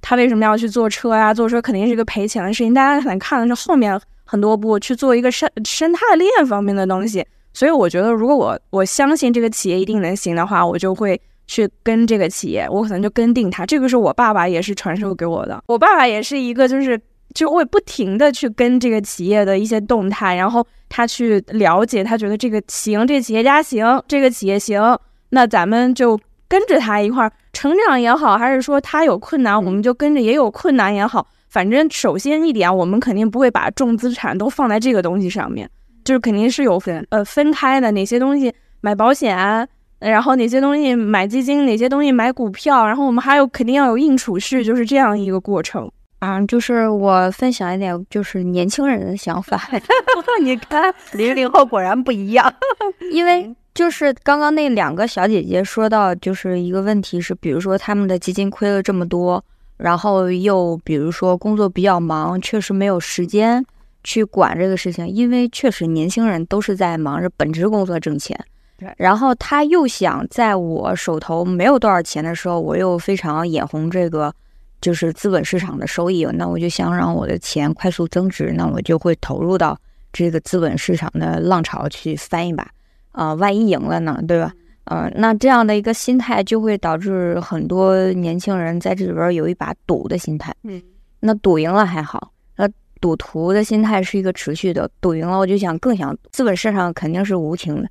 [0.00, 1.32] 他为什么要去做车呀？
[1.32, 2.74] 做车肯定是一个赔钱的事情。
[2.74, 7.24] 大家可能看的是后面很多步去做一个生生态链方面的东西。
[7.52, 11.20] 所以，我觉得如果我我相信这个企业一定能行的话，我就会。
[11.48, 13.66] 去跟这个企业，我可能就跟定他。
[13.66, 15.60] 这个是我爸爸也是传授给我的。
[15.66, 17.00] 我爸爸也是一个，就是
[17.34, 24.96] 就会不停的去跟这个企业的一些动态，然后他去了解，他觉得这个行，这企业家行，这个企业行，
[25.30, 31.26] 那咱们就跟着他一块儿成长也好，还是说他有困难，我们就跟着也有困难也好。
[31.48, 35.68] 反正首先一点，我们肯定不会把重资产都放在这个东西上面，
[36.04, 39.66] 就是肯定是有分呃分开的，哪些东西买保险。
[40.00, 46.40] 然后哪些东西买基金，哪些东西买股票，然后我们还有肯定要有硬储蓄，就是这样一个过程啊。
[46.42, 49.60] 就是我分享一点，就是年轻人的想法。
[50.42, 52.52] 你看，零零后果然不一样。
[53.12, 59.44] 因为就是刚刚那两个小姐姐说到，就是一个问题是，比如说他们的基金亏了这么多，
[59.76, 63.64] 然后又比如说工作比较忙，确实没有时间
[64.04, 68.38] 去管这个事情，因为确实年轻人都是在忙着本职工作挣钱。
[68.78, 74.32] 对，然后他又想在我手头没有多少钱的时候，我又非常眼红这个
[74.80, 79.76] 就是资本市场的收益，那我就想让我的钱快速增值，那我就会投入到
[80.12, 82.66] 这个资本市场的浪潮去翻一把，
[83.10, 84.52] 啊、万一赢了呢，对吧？
[84.84, 90.54] 呃，那这样的一个心态就会导致很多年轻人在这里边儿有一把赌的心态。
[90.62, 90.80] 嗯，
[91.20, 92.66] 那赌赢了还好，那
[93.00, 97.88] 赌徒的心态是一个持续的，赌赢了我就想更想，资本市场肯定是无情的，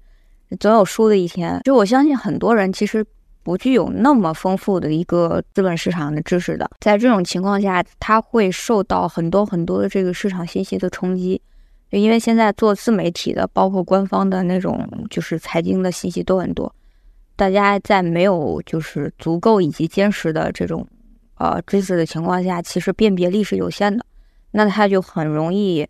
[0.59, 1.59] 总有输的一天。
[1.63, 3.05] 就我相信很多人其实
[3.43, 11.41] 不具有那么丰富的一个资本市场的知识的，在这种情况下，他会受到很多很多的这个市场信息的冲击。
[11.89, 16.73] 就因为现在做自媒体的，包括官方的那种，就是财经的信息都很多，
[17.37, 20.85] 大家在没有就是足够以及坚实的这种
[21.37, 24.05] 呃知识的情况下，其实辨别力是有限的，
[24.51, 25.87] 那他就很容易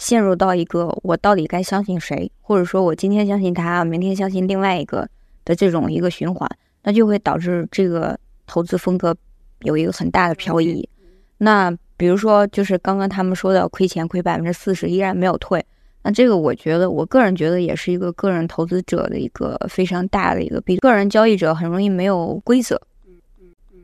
[0.00, 5.06] 陷入到一个我到底该相信谁，或者说我今天相信他，明天相信另外一个
[5.44, 6.50] 的这种一个循环，
[6.82, 9.14] 那就会导致这个投资风格
[9.60, 10.88] 有一个很大的漂移。
[11.36, 15.62] 那比如说，就是刚刚他们说的亏钱亏百分之四十依然没有退，
[16.02, 20.78] 那这个我觉得，我个人觉得也是一个个人投资者的一个非常大的一个弊。
[20.78, 22.80] 个人交易者很容易没有规则，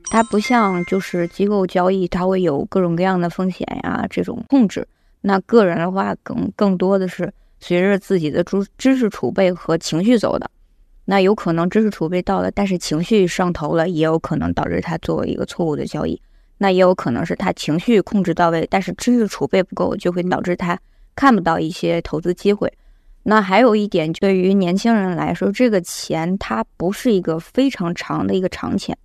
[0.09, 4.87] 它不像就是机构交易，它会有各种各样的风险呀这种控制。
[5.27, 10.49] 那个人的话，更更多的是随着自己的知知识储备和情绪走的。
[11.03, 16.19] 那有可能知识储备到了，但是情绪上头了，也有可能导致他做一个错误的交易。
[16.57, 20.79] 那也有可能是他情绪控制到位，但是知识储备不够，就会导致他
[21.13, 22.71] 看不到一些投资机会。
[23.23, 28.97] 那还有一点，对于年轻人来说，这个钱它不是一个非常长的一个长钱。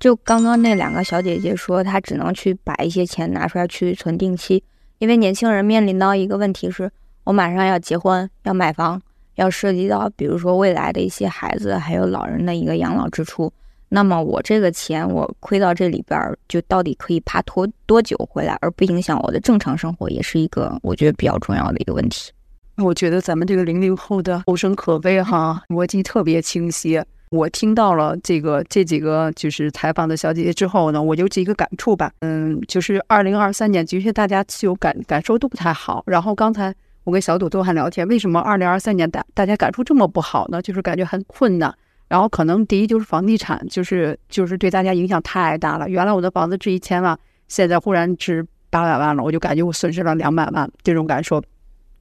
[0.00, 4.64] 就刚刚那两个小姐姐说，她只能去把一些钱拿出来去存定期，
[5.00, 6.90] 因为年轻人面临到一个问题是，
[7.24, 9.00] 我马上要结婚，要买房，
[9.36, 13.50] 要涉及到比如说未来的一些孩子还有老人的一个养老支出。
[13.88, 22.30] 那么我这个钱我亏到这里边儿，就到底可以爬多多久回来，而不影响我的正常生活，也是一个我觉得比较重要的一个问题。
[22.76, 27.02] 我觉得咱们这个零零后的后生可畏哈，逻辑特别清晰。
[27.30, 32.10] 我听到了这个这几个就是采访的小姐姐之后呢，我有几个感触吧。
[32.20, 36.02] 嗯，就是二零二三年的确大家持有感感受都不太好。
[36.06, 40.60] 然后刚才我跟小朵都还聊天，为什么二零二三年大大家感触这么不好呢？
[40.60, 41.72] 就是感觉很困难。
[42.08, 45.88] 然后可能第一就是房地产，就是就是对大家影响太大了。
[45.88, 47.16] 原来我的房子值一千万，
[47.46, 51.40] 现在忽然值八百万了，我就感觉我损失了两百万，这种感受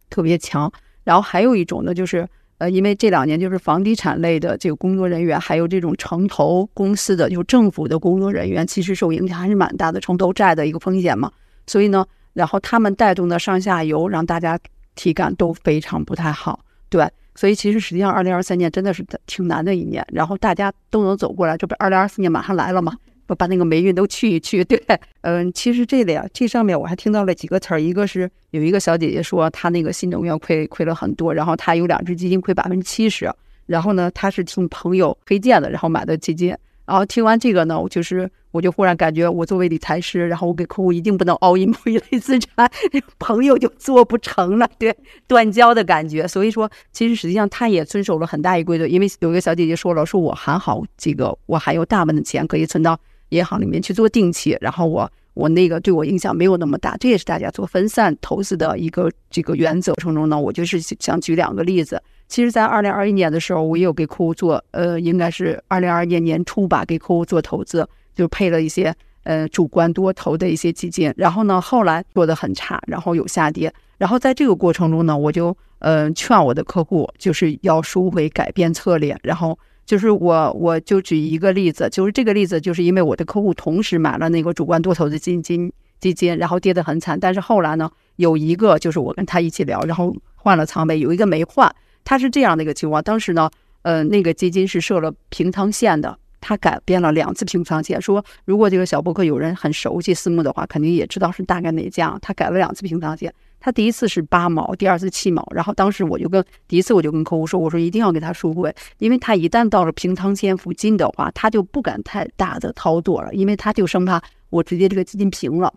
[0.09, 0.71] 特别强。
[1.03, 2.27] 然后还有一种呢，就是
[2.59, 11.31] 呃，因为这两年就是房地产类的这个工作人员，还有这种城投公司的，就政府的工作人员，其实受影响还是蛮大的，城投债的一个风险嘛。
[11.65, 14.59] 所以呢，然后他们带动的上下游，让大家
[14.93, 17.09] 体感都非常不太好，对。
[17.35, 22.97] 所以其实实际上，二零二三年真的是挺难的一年，然后大家都能走过来，这不二零二四年马上来了嘛？
[23.29, 24.81] 不把那个霉运都去一去， 对，
[25.21, 33.31] 嗯，其实这里啊，这上面我还听到了几个词儿，一个是有一个小姐姐说她那个新能源亏亏了很多，然后她有两只基金亏百分之七十，
[33.67, 36.57] 然后呢，她是听朋友推荐的，然后买的基金。
[36.87, 42.67] 然后听完这个呢，我就是我就忽然感觉，我作为理财师，然后我给客户一定不能 all in 某一类资产，
[43.19, 46.27] 朋友就做不成了，对，断交的感觉。
[46.27, 62.01] 所以说，其实实际上他也遵守了很大一规则，因为有一个小姐姐说了，说我还好，这个我还有大部分的钱可以存到银行里面去做定期，然后我我那个对我影响没有那么大，这也是大家做分散投资的一个这个原则过程中呢，我就是想举两个例子。
[62.27, 71.11] 其实，在二零二一年的时候，我也有给客户做，呃，应该是二零二二年年初吧，给客户做投资，就配了一些呃主观多头的一些基金。
[71.17, 73.73] 然后呢，后来做的很差，然后有下跌。
[73.97, 79.17] 然后在这个过程中呢，我就呃劝我的客户就是要赎回，改变策略。
[79.23, 79.57] 然后
[79.89, 87.19] 就是我我就举一个例子，就是这个例子，就是因为我的客户同时买了那个主观多头的基金基金，然后跌得很惨。
[87.19, 91.75] 但是后来呢，有一个就是我跟他一起聊，然后换了仓位，有一个没换。
[92.06, 93.49] 他是这样的一个情况，当时呢，
[93.82, 102.15] 呃，那个基金是设了平仓线的，他改变了两次平仓线，说如果这个小博客有人很熟悉私募的话，肯定也知道是大概哪家。
[102.21, 105.45] 他改了两次平仓线，他第一次是八毛，第二次七毛。
[105.53, 115.73] 然后当时我就跟第一次我就跟客户说，我说一定要给他赎回，因为他一旦到了平仓线附近的话，他就不敢太大的操作了，因为他就生怕我直接这个基金平了。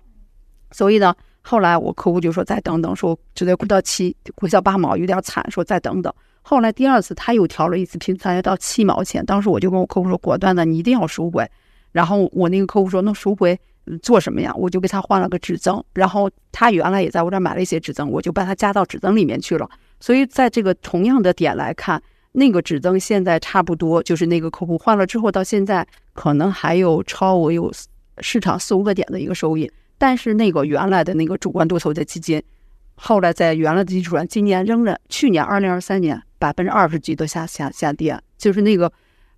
[0.71, 1.15] 所以呢。
[1.45, 6.15] 后来我客户就说再等等，说直接亏到七，亏到八毛有点惨，说再等等。
[6.41, 9.27] 后来第二次他又调了一次平仓，要到七毛钱。
[9.27, 11.45] 当时我就跟我客户说，果断的你一定要赎回。
[11.91, 13.59] 然后我那个客户说，那赎回
[14.03, 14.53] 做什么呀？
[14.55, 19.69] 我就给他换了个指增，然后他原来也在我这儿买了一些指增，我就把它加到指增里面去了。
[20.01, 27.73] 所以在这个同样的点来看，那个指增现在差不多就是那个客户换了之后到现在，可能还有超我有
[28.19, 29.71] 市场四五个点的一个收益。
[29.99, 32.43] 但是那个原来的那个主观多头的基金，
[32.97, 38.93] 后来在原来的基础上，今年仍然去年二零二三年百分之二十几都下下下跌，就是那个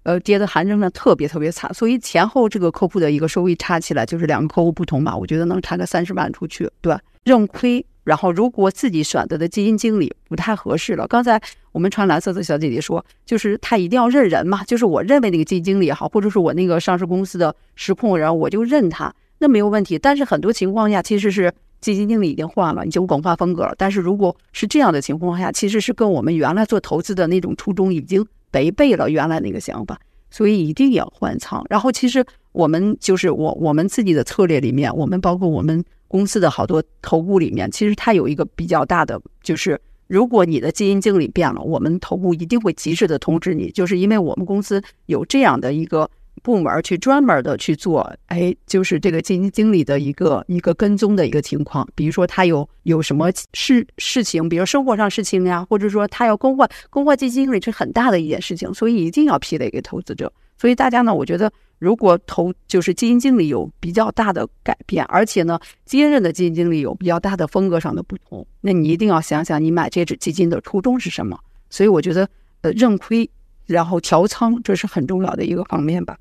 [0.05, 1.75] 呃跌的还仍然特别特别惨。
[1.75, 7.01] 所以前后这个客户的一个收益差起来，就是两个客户不同嘛，我觉得能差个三十万出去，对吧？
[7.25, 7.85] 认亏。
[8.05, 11.41] 然后，如果自己选择的基金经理不太合适了，刚才
[11.73, 19.99] 我们穿蓝色的小姐姐说，就是她一定要认人嘛，就是我认为那个基金经理也好，或者是我那个上市公司的实控人，我就认他，那没有问题。
[19.99, 23.75] 但是很多情况下，其实是基金经理已经换了，已经更换风格了。
[23.79, 28.23] 但是如果是这样的情况下，其实是跟我们原来做投资的那种初衷已经
[28.55, 31.63] 违背了原来那个想法，所以一定要换仓。
[31.69, 35.85] 然后，其实我们就是我我们自己的策略里面，我们包括我们。
[36.07, 46.09] 公司的好多投顾里面，其实它有一个比较大的，就是如果你的基金经理变了，我们投顾一定会及时的通知你，就是因为我们公司有这样的一个
[46.43, 60.33] 部门去专门的去做，哎，就是这个基金经理的一个一个跟踪的一个情况，比如说他有有什么事事情，比如生活上事情呀，或者说他要更换更换基金经理是很大的一件事情，所以一定要批给给投资者。
[60.57, 61.51] 所以大家呢，我觉得。
[61.81, 71.39] 如果投就是基金经理有比较大的改变，而且呢，接任的基金经理有比较大的风格上的不同，那你一定要想想你买这只基金的初衷是什么。
[71.69, 72.27] 所以我觉得，
[72.63, 73.29] 呃，认亏
[73.67, 76.17] 然后调仓，这是很重要的一个方面吧。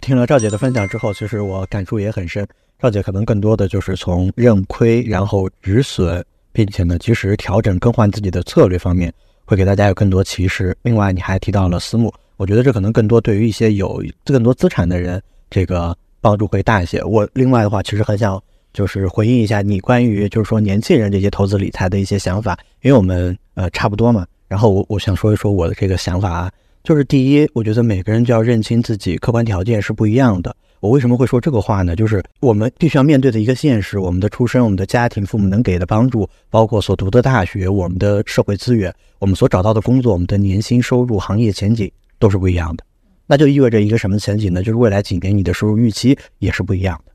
[0.00, 2.46] 听了赵姐的分享之后，其实我感触也很深。
[2.80, 9.12] 赵姐可能更多的就是从认亏，然后止损，并且呢及时调整更换自己的策略方面，
[9.44, 10.76] 会给大家有更多启示。
[10.82, 12.12] 另外，你还提到了私募。
[12.36, 17.00] 我觉得这可能更多对于一些有更多资产的人，这个帮助会大一些。
[17.04, 24.26] 我另外的话，其实很想就是回应一下你关于就是说年轻人这些投资理财的一些想法，因为我们呃差不多嘛。
[24.48, 26.52] 然后我我想说一说我的这个想法啊，
[26.84, 30.54] 就是第一，我觉得每个人就要认清自己客观条件是不一样的。
[30.80, 31.96] 我为什么会说这个话呢？
[31.96, 41.90] 就是我们必须要面对的一个现实：我们的出身、我们的家庭、父母能给的帮助，包括所读的大学、我们的社会资源、我们所找到的工作、我们的年薪收入、行业前景。
[42.18, 42.84] 都是不一样的，
[43.26, 44.62] 那就意味着一个什么前景呢？
[44.62, 47.12] 就是未来几年你的收入预期也是不一样的。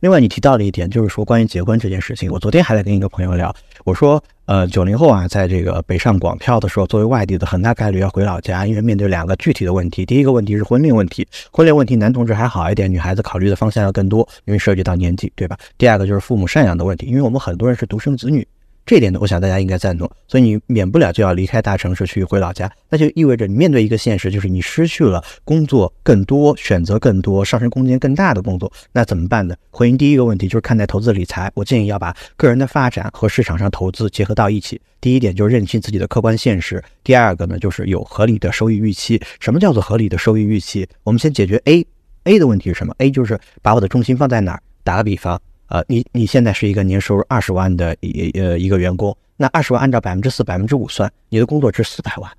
[0.00, 3.52] 另外，你提到了一点，就是说关于结婚这件事情，我昨天还在跟一个朋友聊，
[3.84, 10.06] 我说，呃，九零后啊，在这个北上广漂的时候，作为外地的，很大概率要回老家，因为面对两个具体的问题。
[10.06, 15.58] 第一个问题是婚恋问题，婚恋问题男同志还好一点，女孩子考虑的方向要更多，因为涉及到年纪，对吧？
[15.76, 18.46] 第二个就是父母赡养的问题，因为我们很多人是独生子女。
[18.88, 29.54] 这点呢，我想大家应该赞同，所以你免不了就要离开大城市去回老家，那就意味着你面对一个现实，就是你失去了工作更多、选择更多、上升空间更大的工作，那怎么办呢？
[29.68, 34.80] 回应第一个问题就是看待投资理财，我建议要把个人的发展和市场上投资结合到一起。
[35.02, 39.20] 第一点就是认清自己的客观现实，第二个呢就是有合理的收益预期。
[39.38, 40.88] 什么叫做合理的收益预期？
[41.04, 44.62] 我们先解决 A，A 的问题是什么？A 就是把我的重心放在哪儿？
[44.82, 45.38] 打个比方。
[45.68, 52.30] 呃，你你现在是一个年收入二十万的一呃一个员工，那二十万按照百分之四、百分之五算，你的工作值四百万，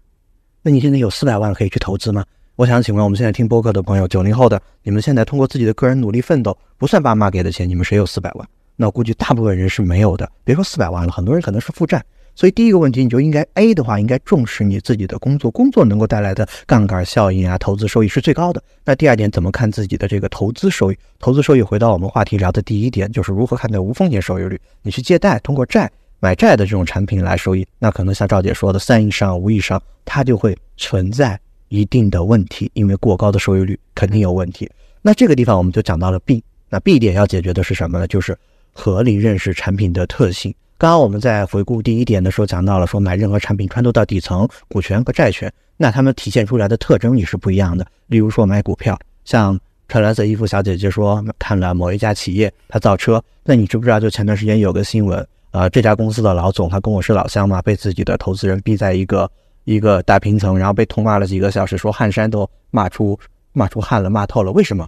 [0.61, 2.25] 那你现在有四百万可以去投资吗？
[2.55, 8.47] 我想请问我们现在听播客的朋友，九零后的，你们现在通过自己的个人努力奋斗，不算爸妈给的钱，你们谁有四百万？
[8.75, 12.03] 那我估计大部分人是没有的，别说四百万了，很多人可能是负债。
[12.39, 18.63] 所以第一个问题，你就应该 A 的话，应该重视你自己的工作，工作能够带来的杠杆效应啊，投资收益是最高的。
[18.85, 20.97] 那第二点，怎么看自己的这个投资收益？
[21.19, 24.57] 投资收益回到我们话题聊的第一点，就是如何看待无风险收益率。
[24.83, 34.71] 你去借贷，通过债买债的这种产品来收益，那可能像赵姐说的，三以上、五以上，它就会存在一定的问题，因为过高的收益率肯定有问题。
[35.01, 38.07] 那这个地方我们就讲到了 B，那 B 点要解决的是什么呢？
[38.07, 38.33] 就是
[38.71, 40.55] 合理认识产品的特性。
[40.79, 47.85] 刚刚我们在回顾第一点的时候讲到了，说买任何产品穿透到底层，股权和债权，那它们体现出来的特征也是不一样的。
[48.07, 53.99] 例如说买股票，像穿蓝色衣服小姐姐说看了某一家企业，她造车，那你知不知道？
[53.99, 59.29] 就前段时间有个新闻，呃，这家公司的老总他跟我是老乡嘛，被自己的投资人逼在一个
[59.65, 63.19] 一个大平层，然后被痛骂了几个小时，说汗衫都骂出
[63.51, 64.51] 骂出汗了，骂透了。
[64.53, 64.87] 为什么？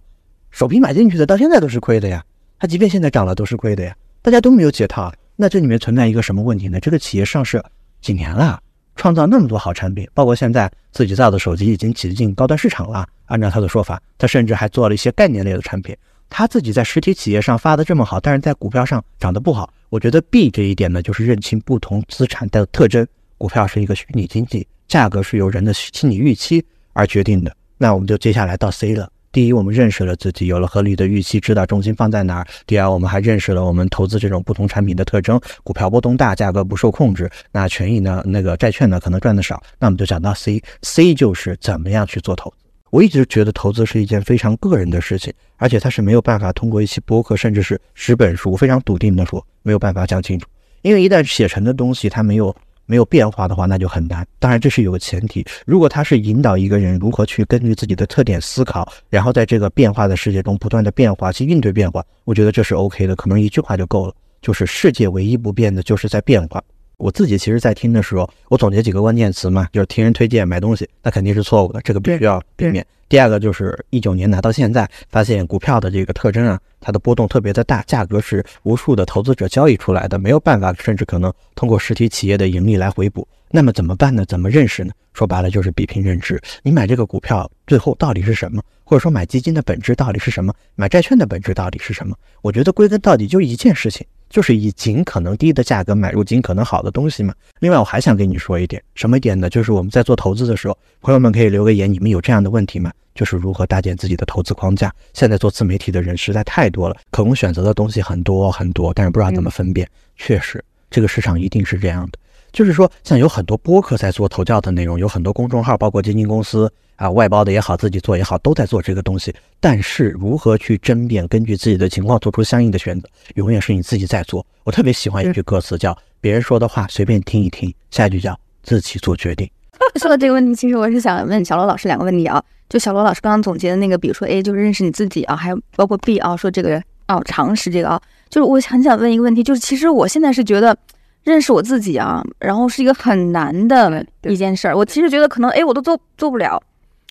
[0.52, 2.24] 首批买进去的到现在都是亏的呀，
[2.58, 5.12] 他即便现在涨了都是亏的呀，大家都没有解套。
[5.42, 6.80] 那这里面存在一个什么问题呢？
[6.80, 7.60] 这个企业上市
[8.00, 8.62] 几年了，
[8.96, 13.08] 创造那么多好产品，包括现在自己造的手机已经挤进高端市场了。
[13.26, 15.98] 按照他的说法，他甚至还做了一些概念类的产品。
[16.30, 19.74] 他自己在实体企业上发的这么好，但是在股票上涨得不好。
[19.90, 23.08] 我觉得 B 这一点呢，就是认清不同资产的特征。
[23.40, 26.64] 股票是一个虚拟经济，价格是由人的心理预期
[26.94, 27.52] 而决定的。
[27.80, 29.12] 那我们就接下来到 C 了。
[29.32, 39.64] 第一，我们认识了自己，有了合理的预期，知道重心放在哪儿；第二，我们还认识了我们投资这种不同产品的特征，股票波动大，价格不受控制，那权益呢，那个债券呢，可能赚的少。
[39.80, 42.58] 那我们就讲到 C，C 就是怎么样去做投资。
[42.90, 50.46] 我一直觉得投资是一件非常个人的事情，而且它是没有办法通过一期播客，甚至是十本书，非常笃定的说，没有办法讲清楚。
[50.82, 52.54] 因为一旦写成的东西它没有
[52.92, 54.28] 没有变化的话，那就很难。
[54.38, 63.16] 当然这是有个前提，如果他是引导一个人如何去根据自己的特点思考，然后在这个变化的世界中不断的变化去应对变化，我觉得这是 OK 的。
[63.16, 66.62] 可能一句话就够了，就是世界唯一不变的就是在变化。
[67.02, 72.86] 我自己其实，在听的时候，我总结几个关键词嘛，就是听人推荐买东西，那肯定是错误的，这个必须要避免。
[73.10, 83.28] 第二个就是一九年拿到现在，发现股票的这个特征啊，它的波动特别的大，价格是无数的投资者交易出来的，没有办法，甚至可能通过实体企业的盈利来回补。
[83.50, 84.24] 那么怎么办呢？
[84.26, 84.94] 怎么认识呢？
[85.12, 86.40] 说白了就是比拼认知。
[86.62, 88.62] 你买这个股票最后到底是什么？
[88.84, 90.54] 或者说买基金的本质到底是什么？
[90.76, 92.16] 买债券的本质到底是什么？
[92.44, 94.06] 我觉得归根到底就一件事情。
[94.32, 97.32] 就是以尽可能低的价格买入尽可能好的东西嘛。
[97.60, 99.50] 另外，我还想跟你说一点，什么一点呢？
[99.50, 102.92] 就是我们在做投资的时候，朋友们可以留个言，你们有这样的问题吗？
[103.14, 104.92] 就是如何搭建自己的投资框架。
[105.14, 109.88] 现在做自媒体的人实在太多了，可供选择的东西很多很多，但是不知道怎么分辨。
[110.16, 112.18] 确实，这个市场一定是这样的。
[112.54, 116.72] 就是说，像有很多播客在做投教的内容，有很多公众号，包括基金公司
[117.02, 119.34] 啊，外包的也好，自己做也好，都在做这个东西。
[119.60, 124.46] 但是如何去争辩，根据自己的情况做出相应的选择，永远是你自己在做。
[124.64, 129.50] 我特别喜欢一句歌词，叫“别人说的话随便听一听”，下一句叫“自己做决定
[130.00, 132.44] ”。说到这个问题，其实我是想问小罗老师两个问题啊。
[132.70, 138.00] 就小罗老师刚刚总结的那个，比如说 A 就是认识你自己啊，还有包括 B 啊，说这个哦常识这个啊，
[138.30, 140.78] 就是我很想问一个问题，就是其实我现在是觉得。
[141.24, 144.76] 认识我自己啊，然后是一个很难的一件事儿。
[144.76, 146.60] 我其实觉得可能 A 我都做做不了。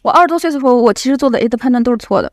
[0.02, 2.32] 我二十多岁的时候，我其实做的 A 的判断都是错的。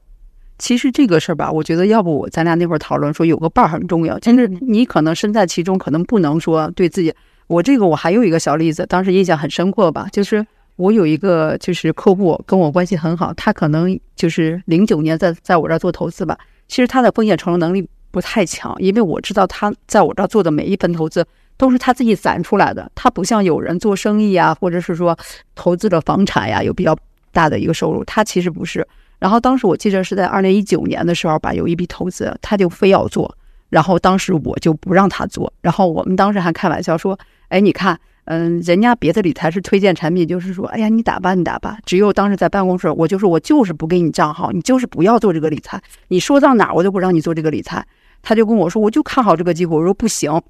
[0.58, 4.18] 其实这个事儿吧，我觉得要不咱俩那会儿讨论说有个伴儿很重要。
[4.20, 7.14] 就是你可能身在其中，可能不能说对自己。
[7.48, 10.08] 我这个我还有一个小例子，当时印象很深刻吧。
[10.12, 10.46] 就是
[10.78, 16.38] 我有一个就是客户跟我关系很好，他可能就是零九年在在我这儿做投资吧。
[16.68, 21.26] 其实他的风险承受能力不太强，因为我知道他在我这儿做的每一份投资。
[21.60, 25.18] 都是他自己攒出来的，他不像有人做生意啊，或者是说
[25.56, 26.96] 投资了房产呀，有比较
[27.38, 28.04] 大的一个收入。
[28.04, 28.86] 他其实不是。
[29.20, 33.36] 然后当时我记得是在二零一九年的时候吧，有一笔投资，他就非要做，
[33.70, 35.52] 然后当时我就不让他做。
[35.62, 37.18] 然后我们当时还开玩笑说
[37.50, 41.78] ：“哎，你看，嗯，人家别的理财是推荐产品，就是说，哎呀，你打吧，你打吧。
[41.86, 45.82] 只有当时在办公室，我就说我就是不给你账号，你就是不要做这个理财。
[46.10, 47.86] 你说到哪，我都不让你做这个理财。”
[48.22, 50.42] 他就跟我说：“我就看好这个机会。”我说：“不行。”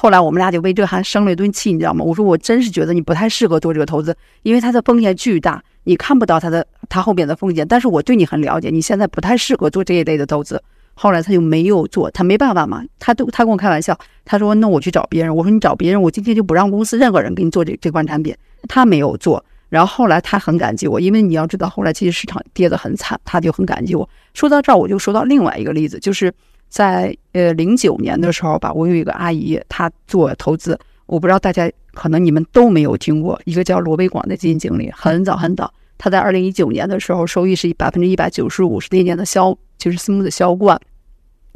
[0.00, 2.04] 后来我们俩就为这还生了一顿气，你知道吗？
[2.04, 7.66] 我说我真是觉得你不太适合做这个投资，因为它的风险巨大，你看不到它的它后面的风险。
[7.66, 10.62] 但是我对你很了解，你现在不太适合做这一类的投资。
[10.92, 15.34] 后来他就没有做，他没办法嘛，他都他跟我开玩笑，他说那我去找别人。
[15.34, 18.36] 我说你找别人，我今天就不让公司任何人给你做这这款产品。
[18.68, 24.08] 他没有做，然后后来他很感激我，因为你要知道，后来其实市场跌得很惨，他就很感激我。
[24.34, 26.32] 说到这儿，我就说到另外一个例子，就是。
[26.70, 40.80] 在呃零九年的时候吧，我有一个阿姨，她做投资，我不知道大家可能你们都没有听过，一个叫罗维广的基金经理，很早很早，他在二零一九年的时候收益是百分之一百九十五，是那年的销就是私募的销冠。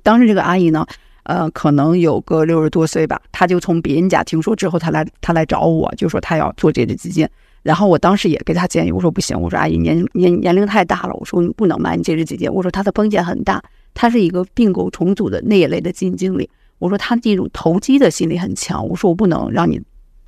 [0.02, 0.84] 当时这个阿姨呢，
[1.22, 7.26] 呃，可能有个六十多岁吧，她就从别人家听说之后，她来她来找我，就说她要做这只基金，
[7.62, 13.62] 然后我当时也给她建议，我说不行，我说阿姨年年年龄太大了，我说你不能买你这只基金，我说它的风险很大。
[13.94, 19.78] 他是一个并购重组的那一类的基金经理，我说他这种投机的心理很强，我说我不能让你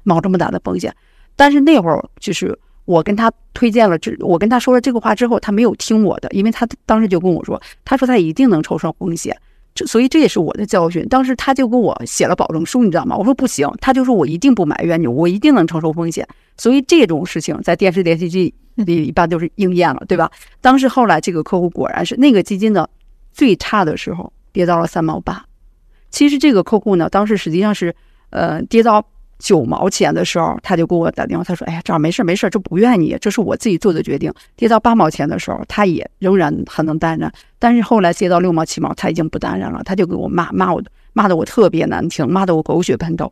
[0.02, 0.94] 冒这么大的风险。
[1.34, 9.36] 但是那会儿就是我跟他推荐了这，我跟他说了这个话之后，他没有听我的，因为他当时就跟我说，他说他一定能承受风险，
[9.74, 11.06] 这所以这也是我的教训。
[11.08, 13.16] 当时他就跟我写了保证书，你知道吗？
[13.16, 16.26] 我说不行，他就说我一定不埋怨你，我一定能承受风险。
[16.56, 20.30] 所以这种事情在电视连续剧里一般都是应验了，对吧？
[20.60, 22.88] 当时后来这个客户果然是那个基金的。
[23.36, 25.44] 最差的时候跌到了三毛八，
[26.08, 27.92] 其实这个客户呢，当时实际上是，
[28.30, 29.04] 呃，跌到
[29.38, 40.82] 九毛钱的时候，他就给我打电话，他说：“哎呀，这样没事没事，这不怨你，这是我自己做的决定。”跌到八毛钱的时候，他也仍然很能担着，但是后来跌到六毛七毛，他已经不担着了，他就给我骂骂我，
[41.12, 43.30] 骂的我特别难听，骂的我狗血喷头，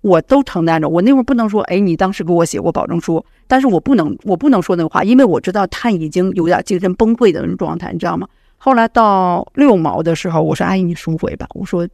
[0.00, 0.88] 我都承担着。
[0.88, 8.26] 我那会儿不能说，哎，你当时给我写过保证书，但是我不能，我不能说那个话，因为我知道他已经有点精神崩溃的那种状态，你知道吗？
[8.56, 11.88] 后来到六毛的时候，我说：“阿姨，你赎回吧。”我说：“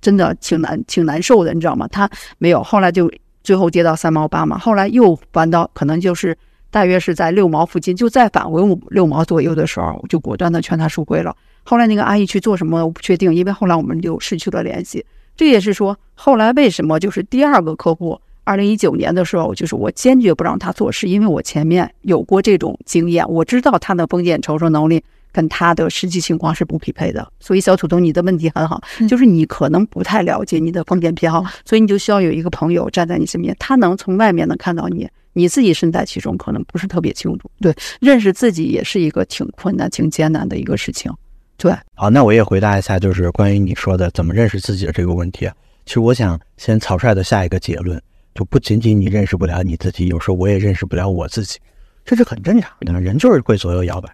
[0.00, 2.62] 真的挺难，挺难受的，你知道吗？”他没有。
[2.62, 3.10] 后来就
[3.42, 4.58] 最后跌到三毛八嘛。
[4.58, 6.36] 后来又翻到，可能就是
[6.70, 11.36] 大约是在六毛附近，就再返回五六毛左右的时候，我就果断的劝他赎回了。
[11.62, 15.04] 后来那个阿姨去做什么我不确定，因为后来我们就失去了联系。
[15.36, 27.26] 这也是说，后来为什么就是第二个客户，二零一九年的时候，就是我坚决不让他做事，因为我前面有过这种经验，我知道他的风险承受能力跟他的实际情况是不匹配的。
[27.40, 35.08] 所以小土豆，你的问题很好，就是你可能不太了解你的风险偏好，所以你就需要有一个朋友站在你身边，他能从外面能看到你。
[35.32, 37.48] 你自己身在其中，可能不是特别清楚。
[37.60, 41.10] 对，认识自己也是一个挺困难、挺艰难的一个事情。
[41.56, 45.48] 对，好，那我也回答一下，就是关于你说的怎么认识自己的这个问题。
[45.86, 48.02] 其实我想先草率的下一个结论，
[48.34, 51.60] 就不仅仅你认识不了你自己，有时候我也认识不了我自己，
[52.04, 54.12] 这是很正常的，人就是会左右摇摆。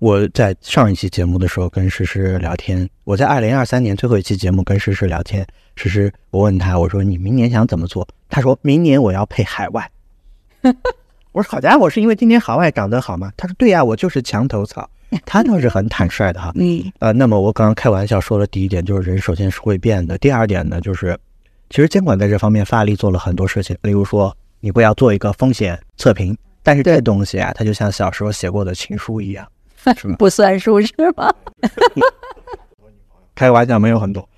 [0.00, 5.46] 我在上一期节目的时候跟诗诗聊天，我在二零二三年最后一期节目跟诗诗聊天，
[5.76, 8.08] 诗诗，我问他，我说你明年想怎么做？
[8.30, 9.90] 他说明年我要配海外。
[11.32, 13.30] 我说好家伙，是因为今年海外涨得好吗？
[13.36, 14.88] 他说对呀，我就是墙头草。
[15.26, 16.50] 他倒是很坦率的哈。
[16.54, 16.90] 嗯。
[17.00, 20.16] 呃，那么我刚刚开玩笑说的第一点就是人首先是会变的。
[20.16, 21.14] 第二点呢，就是
[21.68, 29.46] 其实监管在这方面发力做了很多事情，例如说你不要做一个风险测评，但是这东西啊，它就像小时候写过的情书一样，
[29.82, 30.16] 算什么？
[30.16, 31.32] 不算数是吗？
[33.34, 34.28] 开个玩笑没有很多。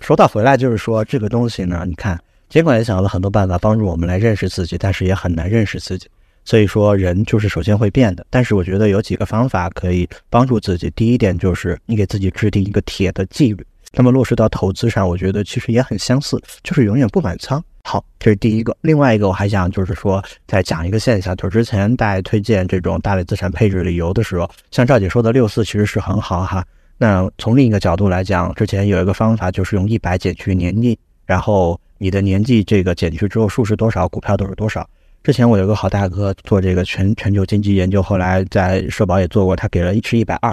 [0.00, 2.20] 说到回来就是说这个东西呢，你看。
[2.48, 6.06] 监管也想了很多办法帮助我们来认识自己，但是也很难认识自己。
[6.44, 8.26] 所以说，人就是首先会变的。
[8.28, 10.90] 但是我觉得有几个方法可以帮助自己。
[10.90, 13.64] 第一点就是你给自己制定一个铁的纪律。
[13.92, 17.62] 那么落实到投资上，我觉得其实也很相似，就是永远不满仓。
[17.84, 18.76] 好，这是第一个。
[18.80, 26.64] 另外一个，我还想就是说再讲一个现象，就是之前大家推荐这种大类资产配置理由的时候，像赵姐说的六四其实是很好哈。
[26.98, 31.80] 那从另一个角度来讲，之前有一个方法就是用一百减去年纪，然后。
[31.98, 34.84] 你的年纪这个减去之后，数是多少，股票都是多少。
[35.22, 40.52] 之前我有个好大哥做这个全全球经济研究，后来在社保也做过，他给了一是一百二。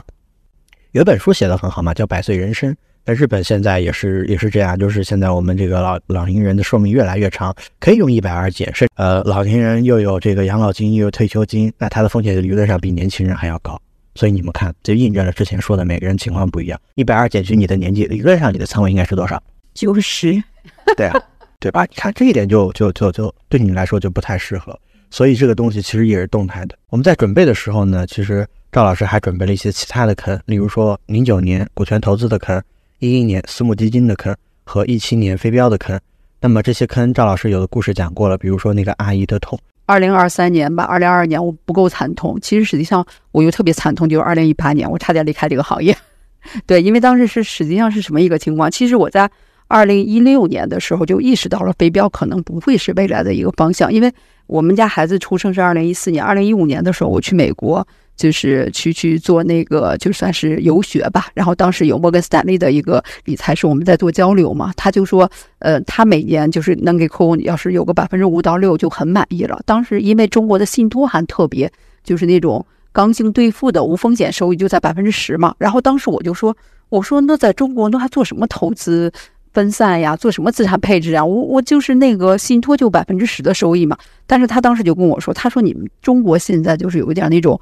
[0.91, 2.71] 有一本书写的很好嘛，叫《百岁人生》。
[3.09, 8.71] 在日本现在也是也是这样，就是现在我们这个老老年人的寿命越来越长，可以用一百二减。
[8.75, 13.81] 是呃，老年人又有这个养老金，又有退休金，那他的风险理论上比年轻人还要高。
[14.13, 16.79] 所以你们看，就印证了之前说的，每个人情况不一样。
[16.93, 19.41] 一百二减去你的年纪，理论上你的仓位应该是多少？
[19.73, 20.39] 九十。
[20.95, 21.19] 对啊。
[21.59, 21.85] 对吧？
[21.85, 24.79] 你看这一点就就就就对你来说就不太适合，
[25.09, 26.77] 所以这个东西其实也是动态的。
[26.89, 32.61] 我们在准备的时候呢，其实赵老师还准备了一些其他的坑，例如说零九年股权投资的坑，
[32.99, 35.99] 一一年私募基金的坑和一七年非标的坑。
[36.39, 39.59] 那么这些坑，赵老师有的故事讲过了，比如说那个阿姨的痛。
[39.85, 45.97] 二零二三年吧，二零二二年我不够惨痛，其实实际上我又特别惨痛，就是二零一八年我差点离开这个行业。
[46.65, 48.69] 对，因为当时是实际上是什么一个情况？
[48.69, 49.29] 其实我在。
[49.71, 54.11] 二零一六年的时候就意识到了非标可能不会是未来的一个方向，因为
[54.47, 57.87] 我们家孩子出生是二零一四年，二零一五年的时候我去美国，
[58.19, 61.27] 就是去去做那个就算是游学吧。
[61.33, 69.57] 然后当时有摩根斯坦利的一个理财师，我们在做交流嘛，他就说，呃，他每年就是能给客户要是有个百分之五到六就很满意了。
[69.65, 71.71] 当时因为中国的信托还特别
[72.03, 75.55] 就是那种刚性兑付的无风险收益就在百分之十嘛。
[75.57, 76.55] 然后当时我就说，
[76.89, 79.11] 我说那在中国那还做什么投资？
[79.51, 81.25] 分散呀，做什么资产配置啊？
[81.25, 83.97] 我我就是那个信托，就百分之十的收益嘛。
[84.27, 87.59] 但是他当时就跟我说，他说你们中国现在就是有一点那种，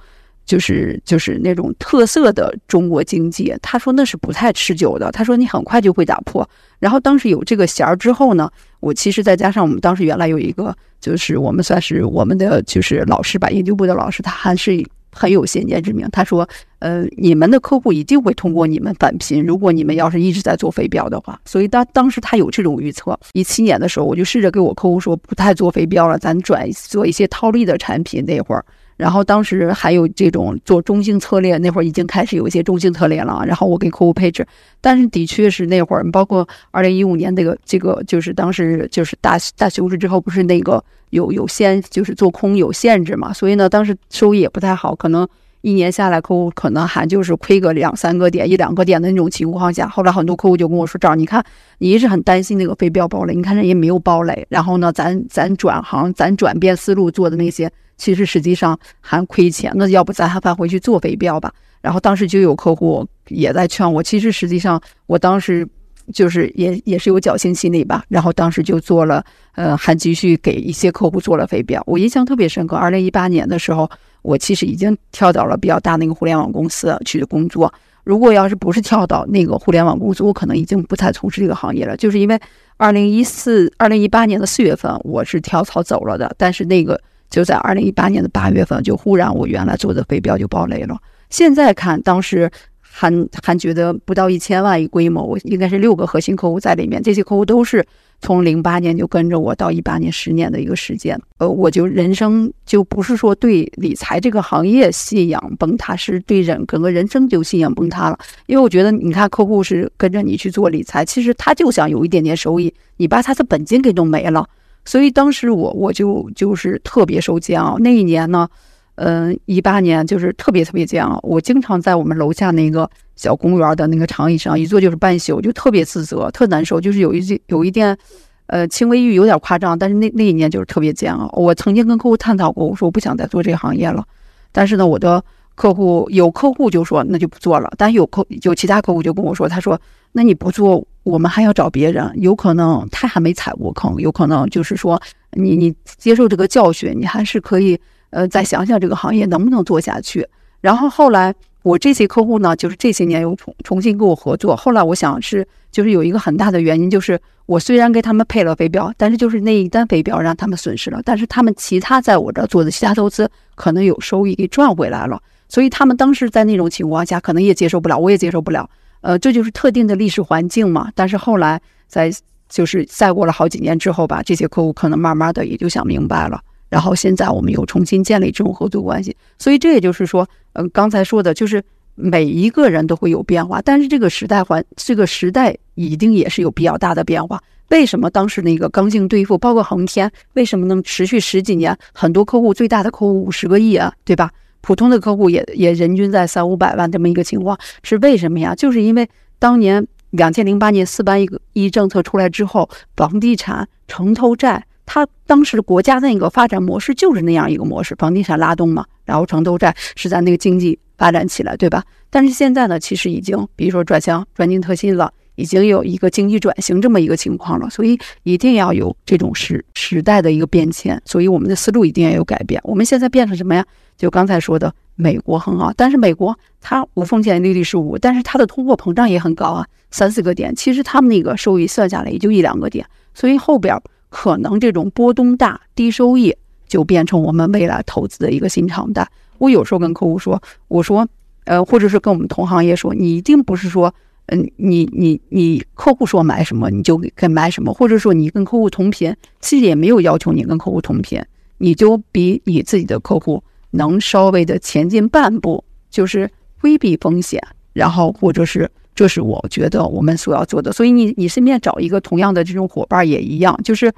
[0.48, 3.56] 就是就是那种特色的中国经济。
[3.62, 5.12] 他说那是不太持久的。
[5.12, 6.50] 他说你很快就会打破。
[6.80, 14.84] 然后当时有这个弦儿之后呢，我其实再加上我们当时原来有一个，就是我们算是我们的就是老师吧，研究部的老师，他还是。
[15.10, 21.40] 很有先见之明，他说：“呃，你们的客户一定会通过你们返贫，如果你们要是一直在做飞镖的话。
[21.44, 23.20] 所以当当时他有这种预测。
[23.34, 28.24] 一七年的时候，我就试着给我客户说，不太做飞镖了，咱转做一些套利的产品。
[28.28, 28.64] 那会儿，
[28.98, 33.44] 然后当时还有这种做中性策略，那会儿已经开始有一些中性策略了。
[33.48, 34.46] 然后我给客户配置，
[34.82, 45.26] 但是的确是那会儿，包括二零一五年这个这个，就是当时就是大大熊市之后，不是那个。”有有限，就是做空有限制嘛，所以呢，当时收益也不太好，可能
[45.62, 49.88] 一年下来，客户可能还就是亏个两三个点、一两个点的那种情况下。
[49.88, 51.44] 后来很多客户就跟我说：“赵，你看
[51.80, 59.72] 你一直很担心那个非标暴雷，你看人家没有暴雷，然后呢，咱咱转行，咱转变思路做的那些，其实实际上还亏钱。
[59.76, 61.52] 那要不咱还返回去做飞镖吧？”
[61.82, 65.68] 然后当时就有客户也在劝我，其实实际上我当时。
[66.14, 69.22] 就是也也是有侥幸心理吧，然后当时就做了，
[69.56, 71.84] 呃，还继续给一些客户做了飞镖。
[71.86, 73.92] 我印象特别深刻，二零一八年的时候，
[74.22, 77.74] 我其实已经跳到了比较大那个互联网公司去工作。
[78.04, 81.98] 如果要是不是跳到那个互联网公司，我可能已经不再从事这个行业了。
[81.98, 82.40] 就是因为
[82.78, 86.34] 二零一四、二零一八年的四月份，我是跳槽走了的。
[86.38, 86.98] 但是那个
[87.30, 90.98] 就在二零一八年的八月份，就忽然我原来做的飞镖就爆雷了。
[91.30, 92.50] 现在看，当时
[92.80, 93.12] 还
[93.44, 97.86] 还觉得不到一千万一规模，我应该是六个核心客户在里面，这些客户都是
[98.20, 101.20] 从零八年就跟着我到一八年十年的一个时间。
[101.38, 108.18] 呃，我就人生就不是说对理财这个行业信仰崩塌，是对人整个人生就信仰崩塌了。
[108.48, 114.48] 因为我觉得，你看客户是跟着你去做理财，其实他就想有一点点收益，你把他的本金给弄没了。
[114.84, 117.78] 所以当时我我就就是特别受煎熬。
[117.78, 118.48] 那一年呢，
[118.96, 121.20] 嗯，一八年就是特别特别煎熬。
[121.24, 127.98] 我经常在我们楼下那个小公园的那个长椅上一坐就是半宿，就特别自责，特难受，就是有一有一点，
[128.46, 129.78] 呃，轻微抑郁有点夸张。
[129.78, 131.30] 但是那那一年就是特别煎熬。
[131.34, 134.06] 我曾经跟客户探讨过，我说我不想再做这个行业了。
[134.54, 135.22] 但是呢，我的
[135.56, 139.78] 客户有客户就说那就不做了，但有客有其他客户就跟我说，他说
[140.14, 140.88] 那你不做。
[141.04, 145.02] 我们还要找别人，有可能他还没踩过坑，有可能就是说，
[145.38, 150.28] 你你接受这个教训，你还是可以，呃，再想想这个行业能不能做下去。
[150.60, 151.34] 然后后来
[151.68, 154.56] 我这些客户呢，就是这些年又重重新跟我合作。
[154.56, 165.22] 后来我想是，就是有一个很大的原因，就是我虽然给他们配了飞镖，但是就是那一单飞镖让他们损失了，但是他们其他在我这做的其他投资可能有收益给赚回来了。
[165.50, 168.70] 所以他们当时在那种情况下，可能也接受不了，我也接受不了。
[169.02, 170.90] 呃，这就是特定的历史环境嘛。
[170.96, 172.10] 但是后来，在
[172.48, 176.40] 就是再过了好几年之后吧，这些客户可能慢慢的也就想明白了。
[176.70, 179.16] 然后现在我们又重新建立这种合作关系。
[179.38, 181.64] 所以这也就是说，嗯，刚才说的就是
[181.96, 187.42] 每一个人都会有变化，但是这个时代环这个时代一定也是有比较大的变化。
[187.70, 191.78] 为什么当时那个刚性兑付，包括恒天，为什么能持续十几年？
[191.94, 194.32] 很多客户最大的客户五十个亿啊，对吧？
[194.62, 198.56] 普通的客户也也人均在三五百万这么一个情况，是为什么呀？
[198.56, 199.08] 就是因为
[199.40, 211.84] 当年两千零八年四八一个一政策出来之后，房地产城投债，它当时国家那个发展模式就是那样一个模式，房地产拉动嘛，然后城投债是在那个经济发展起来，对吧？
[212.10, 222.60] 但是现在呢，其实已经比如说转向专精特新了，已经有一个经济转型这么一个情况了，所以一定要有这种时时代的一个变迁，所以我们的思路一定要有改变。
[222.64, 223.66] 我们现在变成什么呀？
[223.98, 230.56] 就刚才说的，美国很好，但是美国它无风险利率是五，但是它的通货膨胀也很高啊，三四个点。
[230.56, 233.76] 其实他们那个收益算下来也就一两个点，所以后边
[234.10, 236.36] 可能这种波动大、低收益
[236.68, 239.08] 就变成我们未来投资的一个新常态。
[239.38, 241.08] 我有时候跟客户说，我说，
[241.46, 243.94] 呃，或者是跟我们同行业说，你一定不是说，
[244.28, 251.22] 嗯，你你你客户说买什么你就跟买什么，或者说你跟客户同频，其实也没有要求你跟客户同频，
[251.60, 253.44] 你就比你自己的客户。
[253.72, 256.32] 能稍微的前进半步，就是
[256.62, 257.40] 规避风险，
[257.74, 260.74] 然后或者是这是我觉得我们所要做的。
[260.74, 263.94] 所以你你身边找一个同样的这种伙伴也一样，就是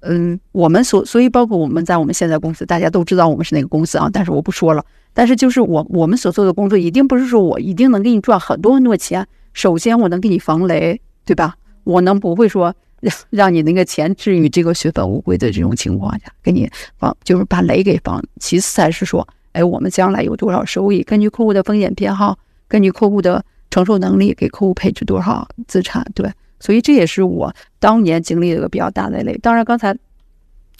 [0.00, 4.82] 嗯，我们所所以包括我们在我们现在公司，大家都知道我们是哪个公司啊，但是我不说了。
[5.12, 9.26] 但是就是我我们所做的工作，一定不是说我一定能给你赚很多很多钱。
[9.52, 11.56] 首先我能给你防雷，对吧？
[11.84, 12.74] 我能不会说。
[13.06, 16.68] 让让你那个钱置于这个血本无归的这种情况下，给你
[16.98, 18.20] 防就是把雷给防。
[18.40, 23.44] 其次才是说，哎，我们将来有多少收益，根据客户的风险偏好，根据客户的
[23.76, 26.02] 承受能力，给客户配置多少资产。
[26.14, 29.36] 对，所以这也是我当年经历的一个比较大的类。
[29.42, 29.94] 当然，刚才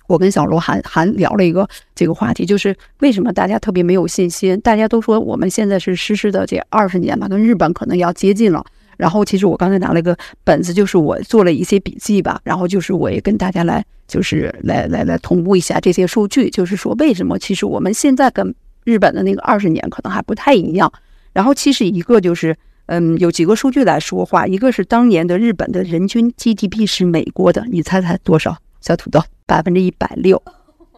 [0.06, 4.58] 我跟小罗还还聊了一个这个话题，就是为什么大家特别没有信心？
[4.62, 8.64] 大家都说我们现在是实施的这二十年吧，跟日本可能要接近了。
[8.96, 12.40] 然后，其实我刚才拿了一个本子，就是我做了一些笔记吧。
[12.44, 20.90] 然后就是我也跟大家来，就是来来来同步一下这些数据，就是说为什么其实我们现在跟日本的那个二十年可能还不太一样。
[21.34, 22.56] 然后其实一个就是，
[22.86, 28.56] 嗯，有几个数据来说话，一个是当年的日本的人均 GDP 是美国的，你猜猜多少？
[28.80, 30.40] 小土豆，百分之一百六，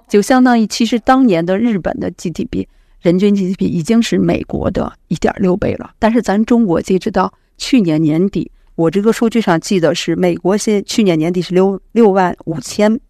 [0.07, 2.66] 就相当于其实当年的日本的 GDP
[3.01, 5.93] 人均 GDP 已经是美国的一点六倍了。
[5.99, 13.01] 但是咱中国截止到去年年底，我这个数据上记得是美国现去年年底是六六万五千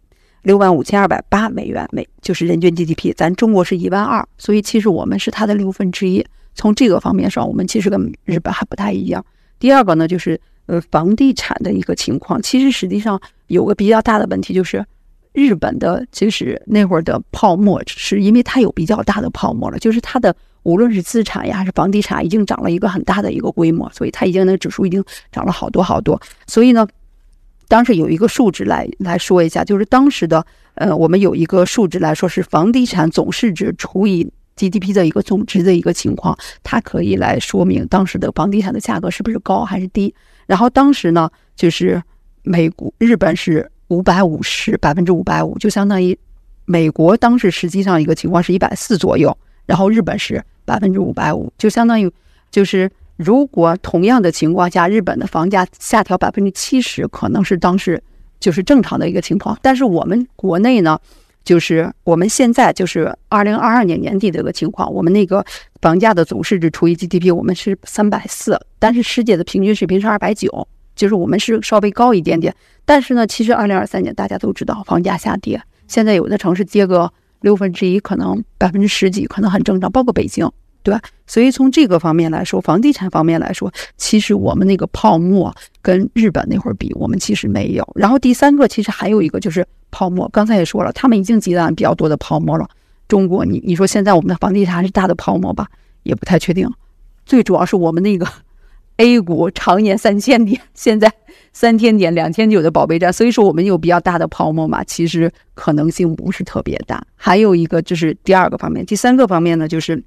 [0.42, 6.24] 六万五千二百八美元每就是人均 GDP，咱中国是一万二，所以其实我们是它的六分之一。
[6.58, 9.24] 从这个方面上，我们其实跟日本还不太一样。
[9.58, 14.84] 第二个呢，就是呃房地产的一个情况，其实实际上有个比较大的问题，就是
[15.32, 20.36] 日本的其实那会儿的泡沫，是因为它有比较大的泡沫了，就是它的。
[20.64, 25.02] 无论是资产呀还是房地产，已经涨了一个很大的一个规模，所以它已经那个指数已经
[25.32, 26.20] 涨了好多好多。
[26.46, 26.86] 所以呢，
[27.68, 30.44] 当时有一个数值来来说一下，就是当时的
[30.74, 40.12] 呃，我们有一个数值来说是房地产总市值除以 GDP 的一个总值的一个情况，它可以来说明当时的房地产的价格是不是高还是低。
[40.46, 42.02] 然后当时呢，就是
[42.42, 46.18] 美国日本是五百五十百分之五百五，就相当于。
[46.70, 49.34] 美国当时实际上一个情况是一百四左右，
[49.64, 52.12] 然后日本是百分之五百五，就相当于
[52.50, 58.02] 就是如果同样的情况下，日本的房价下调百分之七十，可能是当时
[58.38, 59.58] 就是正常的一个情况。
[59.62, 61.00] 但是我们国内呢，
[61.48, 65.42] 就是我们现在就是二零二二年年底的一个情况，我们那个
[65.80, 72.54] 房价的总市值除以 GDP，我们是三百四，但是世界的平均水平是二百九，就是我们是稍微高一点点。
[72.84, 80.46] 但是呢，其实二零二三年大家都知道房价下跌，现在有的城市跌个六分之一，可能百分之十几，可能很正常，包括北京，
[80.88, 81.02] 对吧？
[81.26, 87.86] 所以从这个方面来说，房地产方面来说，其实我们那个泡沫跟日本那会儿比，我们其实没有。
[87.94, 92.66] 然后第三个，其实还有一个就是泡沫，刚才也说了，他们已经积攒比较多的泡沫了。
[93.06, 95.66] 中国，你你说现在我们的房地产是大的泡沫吧？
[96.04, 96.66] 也不太确定。
[97.26, 98.26] 最主要是我们那个
[98.96, 101.12] A 股常年三千点，现在
[101.52, 104.82] 三千点、两千九的保卫战，所以说我们有比较大的泡沫嘛？
[104.84, 107.04] 其实可能性不是特别大。
[107.14, 110.02] 还有一个就是第二个方面，第三个方面呢，就是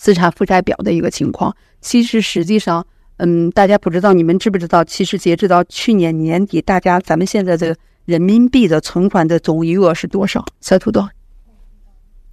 [0.00, 1.54] 资产负债表的一个情况。
[1.82, 2.86] 其实实际上，
[3.18, 4.82] 嗯，大家不知道，你们知不知道？
[4.82, 7.76] 其实截止到去年年底，大家咱们现在的
[8.06, 10.42] 人民币的存款的总余额是多少？
[10.62, 11.06] 小土豆，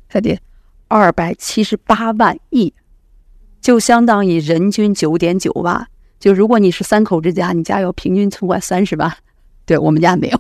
[0.10, 0.40] 小弟，
[0.88, 2.74] 二百七十八万亿。
[3.60, 5.88] 就相当于人均九点九万。
[6.22, 9.14] 就如果你是三口之家，你家有平均存款三十万。
[9.66, 10.40] 对我们家没有，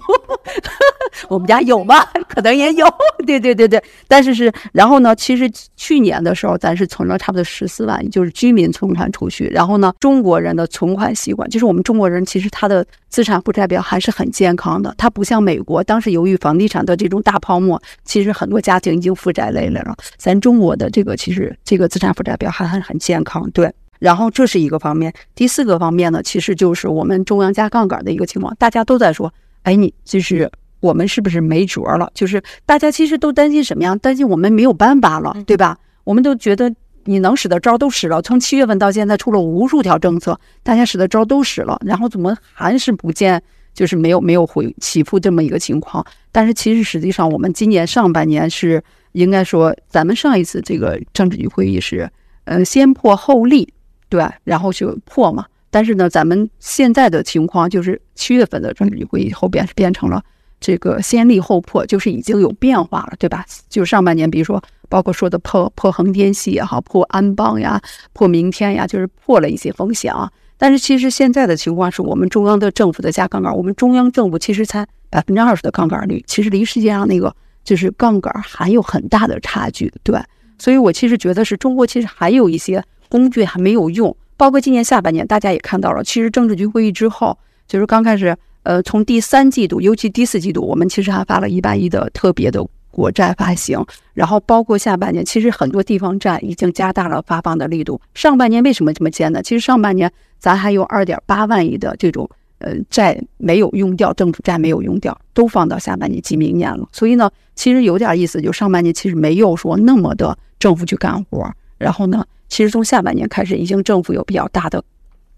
[1.29, 2.03] 我们家有吗？
[2.27, 2.85] 可能也有。
[3.25, 5.15] 对对对对，但是是，然后呢？
[5.15, 9.45] 其实去年的时候，咱是存了差不多十四万，就是居民存款储蓄。
[9.47, 14.93] 然后呢，中国人的存款习惯，就是我们中国人其实他的资产负债表还是很健康的。
[14.97, 19.95] 他不像美国，当时由于房地产的这种大泡沫，其实很多家庭已经负债累累了。
[20.17, 23.49] 咱中国的这个其实这个资产负债表还很很健康。
[23.51, 23.71] 对。
[23.99, 28.55] 然后这是一个方面，第四个方面呢，其实就是我们中央加杠杆的一个情况。
[28.59, 30.49] 大家都在说，哎，你就是
[30.79, 32.11] 我们是不是没辙了？
[32.13, 33.95] 就是大家其实都担心什么呀？
[33.95, 35.77] 担心我们没有办法了，对吧？
[36.03, 36.73] 我们都觉得
[37.05, 43.41] 你能使的招都使了，从七月份到现在出了无数条政策，大家使的招都使了，然后怎么还是不见
[43.73, 46.05] 就是没有没有回起伏这么一个情况？
[46.31, 52.09] 但是其实实际上，我们今年上半年是应该说，咱们上一次这个政治局会议是，
[52.45, 53.73] 呃，先破后立。
[54.09, 55.45] 对，然后就破嘛。
[55.69, 60.23] 但是呢，咱们现在的情况就是七月份的政治局会议后边是变成了
[60.59, 63.45] 这个先立后破，就是已经有变化了，对吧？
[63.69, 67.81] 就上半年，比如说包括说的破破恒天系也好，破安邦呀，
[68.13, 70.31] 破明天呀，就是破了一些风险啊。
[70.57, 80.19] 但是其实现在的情况是我们中央的政府的加杠杆，我们中央政府其实才百分之二十的杠杆率，其实离世界上那个就是杠杆还有很大的差距，对。
[80.57, 82.83] 所以我其实觉得是中国其实还有一些。
[83.09, 86.03] 工具还没有用，包括今年下半年，大家也看到了。
[86.03, 88.35] 其实政治局会议之后，就是刚开始，
[88.67, 92.61] 呃，从第三季度，尤其第四季度，我们其实还发了一万亿的特别的
[92.91, 93.81] 国债发行。
[94.13, 98.01] 然后包括下半年，其实很多地方债已经加大了发放的力度。
[98.13, 99.41] 上半年为什么这么艰呢？
[99.41, 106.85] 其实上半年咱还有二点八万亿的这种呃债没有用掉，政府债没有用掉，都放到下半年及明年了。
[106.91, 111.49] 所以呢，其实有点意思，就上半年其实没有说那么的政府去干活。
[111.77, 112.25] 然后呢？
[112.49, 114.83] 其实从下半年开始，已经政府有比较大的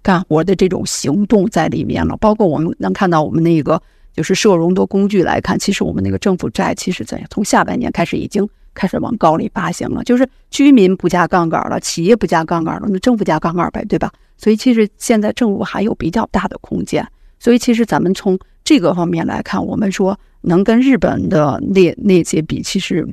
[0.01, 2.15] 干活的这种行动在里面了。
[2.17, 3.81] 包括我们能看到我们那个
[4.13, 10.03] 就是社融的工具来看，其实我们那个政府债，其实在从下半年开始已经开始往高里发行了。
[10.03, 14.11] 就是居民不加杠杆了，企业不加杠杆了，那政府加杠杆呗，对吧？
[14.37, 17.05] 所以其实现在政府还有比较大的空间。
[17.39, 23.07] 所以其实咱们从这个方面来看，我们说能跟日本的那那些比，其实。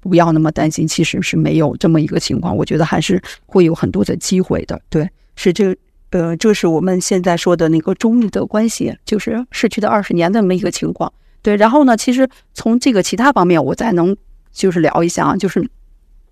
[0.00, 2.56] 不要那么担心，其实是没有这么一个情况。
[2.56, 4.80] 我觉得还是会有很多的机会的。
[4.88, 5.76] 对，是这
[6.10, 11.12] 呃，这是我们现在说的那个中日的关系，就是逝去的二十年的那么一个情况。
[11.42, 14.16] 对，然后呢，其实从这个其他方面，我再能
[14.50, 15.68] 就是聊一下啊，就是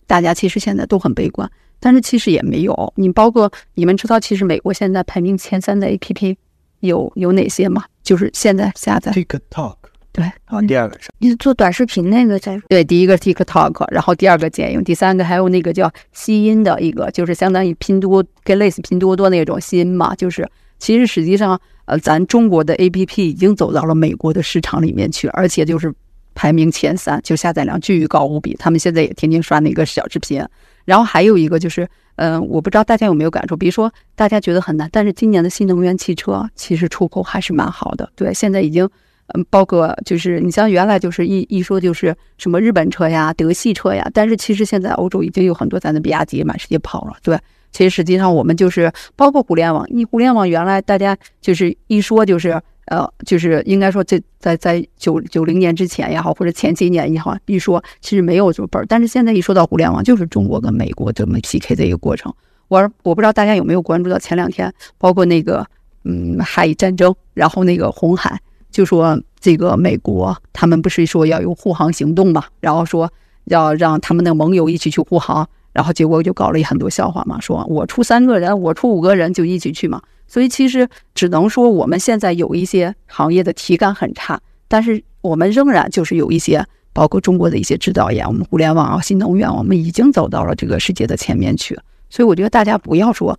[0.07, 2.93] 大家其实现在都很悲观，但是其实也没有。
[2.97, 6.37] 你包括你们知道，其实美国现在排名前三的 APP
[6.81, 7.85] 有有哪些吗？
[8.03, 9.77] 就是现在下载 TikTok。
[10.17, 20.49] 对，好，第二个是你做短视频那个在对，第一个 TikTok，然后第二个剪映，第三个还有那个叫吸音的一个，就是相当于拼多跟类似拼多多那种吸音嘛，就是
[20.79, 25.93] 其实实际上呃，咱中国的 APP 已经走到了美国的市场里面去，而且就是
[26.35, 30.43] 排名前三，就下载量巨高无比，他们现在也天天刷那个小视频。
[30.87, 38.89] 然后还有一个就是，嗯，我不知道大家有没有感受，比如说大家觉得很难，但是今年的新能源汽车其实出口还是蛮好的，对，现在已经。
[39.35, 47.39] 嗯，包括就是你像原来就是一一说就是什么日本车呀、德系车呀，但是其实现在欧洲已经有很多咱的比亚迪满世界跑了，对。
[47.73, 62.33] 其实实际上我们就是包括互联网，你互联网原来大家就是一说就是呃，就是应该说这在在九九零年之前也好，或者前几年也好，一说其实没有这么本儿，但是现在一说到互联网，就是中国跟美国这么 PK 的一个过程。
[62.69, 65.67] 我我不知道大家有没有关注到前两天，包括那个
[66.05, 68.41] 嗯海战争，然后那个红海
[68.77, 73.11] 就说这个美国他们不是说要有护航行动嘛，然后说
[73.47, 80.03] 要让他们的盟友一起去护航，然后结果就搞了很多笑话嘛，说我出三个人，我出五个人就一起去嘛。
[80.29, 86.63] 所以其实只能说我们现在有一些行业的体感很差，但是我们仍然就是有一些，
[86.93, 91.75] 包括中国的一些制造业，我们互联网啊、新能源，我们已经走到了这个世界的前面去。
[92.11, 93.39] 所以我觉得大家不要说，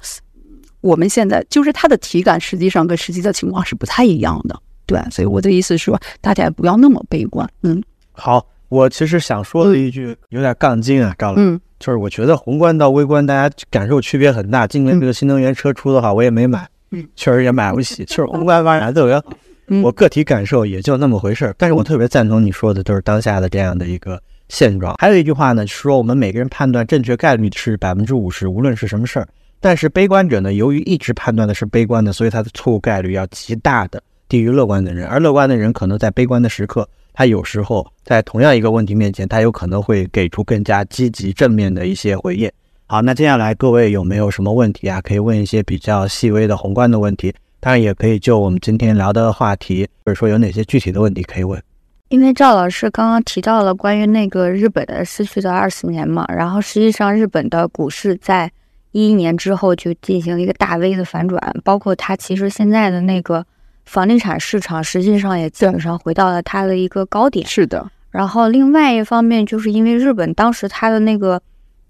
[0.82, 4.60] 我们现在就是它的体感，实际上跟实际的情况是不太一样的。
[4.88, 7.48] 对，所以我的意思是说，大家也不要那么悲观。
[7.62, 7.84] 嗯，
[8.14, 14.66] 好，我其实想说的一句有点杠精啊，赵老师，嗯，就是我觉得宏观到微观，大家感受区别很大。
[14.66, 18.04] 今年这个新能源车出的话，我也没买，嗯，确实也买不起。
[18.06, 19.24] 就是宏观发展特别好，
[19.84, 21.54] 我个体感受也就那么回事儿。
[21.58, 24.96] 但是我特别赞同你说的，就是当下的这样的一个现状。
[24.98, 29.28] 还有一句话呢，说我们每个人判断正确概率是百分之五十，无论是什么事儿。
[29.60, 35.08] 但是悲观者呢，由于一直判断的是悲观的，所以他的错误概率要极大的低于乐观的人。
[35.08, 42.52] 而乐观的人可能在悲观的时刻，他有时候在同样一个问题面前，他有可能会给出更加积极正面的一些回应。
[42.86, 45.02] 好，那接下来各位有没有什么问题啊？
[45.02, 51.62] 可以问一些比较细微的宏观的问题，当然也可以就我们今天聊的话题，或者说有哪些具体的问题可以问。
[52.10, 58.50] 因为赵老师刚刚提到了关于那个日本的失去的二十年嘛，然后实际上日本的股市在
[58.94, 63.46] 一一年之后就进行了一个大 V 的反转，包括它其实现在的那个
[63.88, 67.48] 房地产市场，实际上也基本上回到了它的一个高点。
[67.48, 67.90] 是的。
[68.12, 71.42] 然后另外一方面，就是因为日本当时它的那个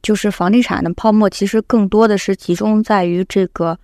[0.02, 3.78] 就是房地产的泡沫，其实更多的是集中在于这个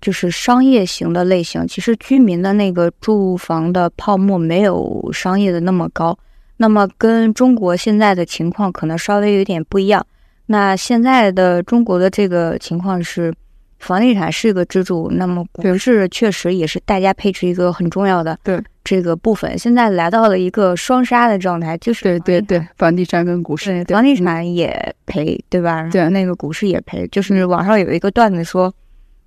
[0.00, 1.66] 就是商业型的类型。
[1.66, 6.18] 其实居民的那个住房的泡沫没有商业的那么高。
[6.56, 10.06] 那么跟中国现在的情况可能稍微有点不一样。
[10.46, 13.32] 那现在的中国的这个情况是，
[13.80, 19.58] 房地产是一个支柱，那么股市确实也是大家配置一个很重要的对这个部分。
[19.58, 25.88] 现在来到了一个双杀的状态，就是对对对，房地产跟股市，对房地产也赔，对吧？
[25.90, 27.08] 对，那个股市也赔。
[27.08, 28.72] 就是网上有一个段子说，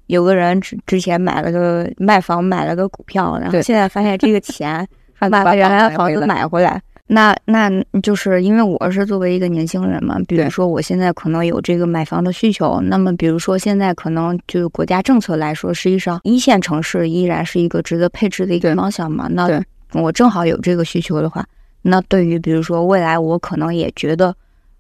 [0.06, 4.88] 有个人之之前买了个卖房买了个股票，然后现在发现这个钱
[5.18, 6.82] 把原来的房子买回来。
[7.06, 7.70] 那那
[8.02, 19.28] 就是因为我是作为一个年轻人嘛，比如说我现在可能有这个买房的需求，那么比如说现在可能就国家政策来说，实际上一线城市依然是一个值得配置的一个方向嘛。
[19.30, 21.46] 那我正好有这个需求的话，
[21.82, 24.34] 那对于比如说未来我可能也觉得，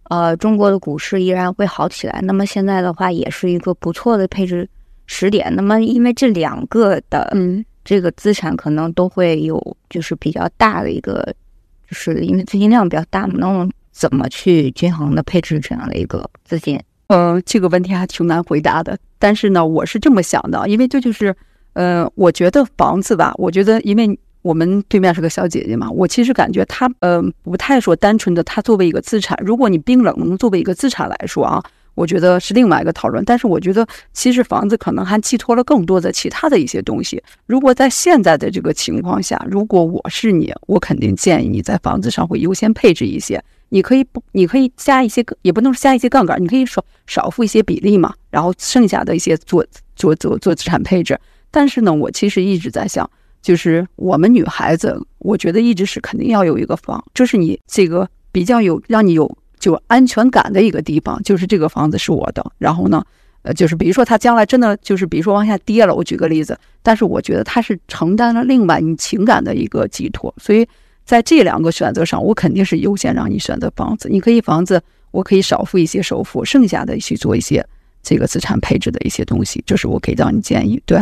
[0.10, 2.22] 呃，中国的股市依然会好起来。
[2.24, 4.68] 那么现在的话也是一个不错的配置
[5.08, 5.54] 时点。
[5.54, 11.32] 那么因为这两个的嗯这个资产可能都会有就是比较大的一个。
[11.94, 13.36] 是因为资金量比较大嘛？
[13.38, 16.78] 那我们怎么去均衡的配置这样的一个资金？
[17.08, 18.98] 嗯，这个问题还挺难回答的。
[19.20, 21.36] 但是呢，我是这么想的，因为这就是，
[21.74, 29.38] 呃，我觉得房子吧，我觉得因为我们对面是个小姐姐嘛，我其实感觉她，嗯，不太说单纯的她作为一个资产。
[29.46, 31.64] 如果你冰冷能作为一个资产来说啊。
[31.96, 37.22] 我觉得是另外一个讨论，但是我觉得其实房子可能还寄托了更多的其他的一些东西。
[37.46, 43.44] 如果在现在的这个情况下，如果我是你，我肯定建议你在房子上会优先配置一些。
[43.70, 49.66] 你可以不，你可以加一些，也不能说加一些杠杆，你可以少少付一些比例嘛，然后剩下的一些做
[49.96, 51.20] 做做做资产配置。
[51.50, 53.10] 但是呢，我其实一直在想，
[53.42, 59.38] 就是我们女孩子，我觉得一直是肯定要有一个房，就是你这个比较有让你有。
[59.64, 62.46] 就安全感的一个地方，就是这个房子是我的。
[62.58, 63.02] 然后呢，
[63.44, 70.34] 呃，就是比如说他将来真的就是比如说往下跌了，我举个例子，但是我觉得他是承担了另外你情感的一个寄托。
[70.38, 70.68] 所以
[71.06, 74.10] 在这两个选择上，我肯定是优先让你选择房子。
[74.10, 77.66] 你可以房子，我可以少付一些首付，剩下的去做一些
[78.02, 80.84] 这个资产配置的一些东西，这是我给到你建议。
[80.86, 81.00] 对，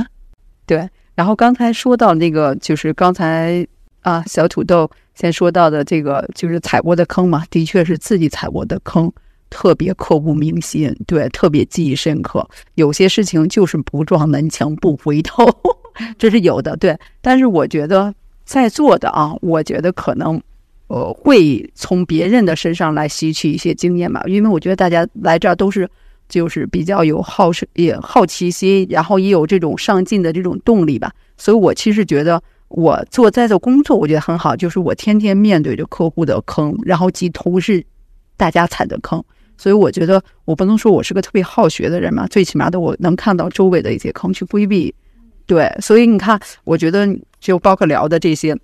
[0.67, 0.87] 对。
[1.15, 3.65] 然后刚才说到那个，就是刚才
[4.01, 4.87] 啊，小土豆。
[5.13, 9.11] 先说到的这个就是踩过的坑嘛，的确是自己踩过的坑，
[9.49, 12.47] 特别刻骨铭心，对，特别记忆深刻。
[12.75, 15.45] 有些事情就是不撞南墙不回头，
[16.17, 16.97] 这是有的，对。
[17.19, 18.13] 但是我觉得
[18.45, 20.41] 在座的啊，我觉得可能
[20.87, 25.87] 呃会从别人的身上来吸取一些经验吧，因为我觉得大家来这儿都是
[26.29, 32.41] 就是比较有好胜也好奇心，然后也有这种上进的这种动力吧，所以我其实觉得。
[32.71, 37.85] 我做在这工作，我觉得很好，就是我天天面对着客户的坑，然后及同事
[38.37, 39.23] 大家踩的坑，
[39.57, 44.93] 所以我觉得我不能说我是个特别好学的人嘛，最起码的我能看到周围的一些坑去规避。
[45.45, 47.07] 对，所以你看，我觉得
[47.39, 48.57] 就包括聊的这些。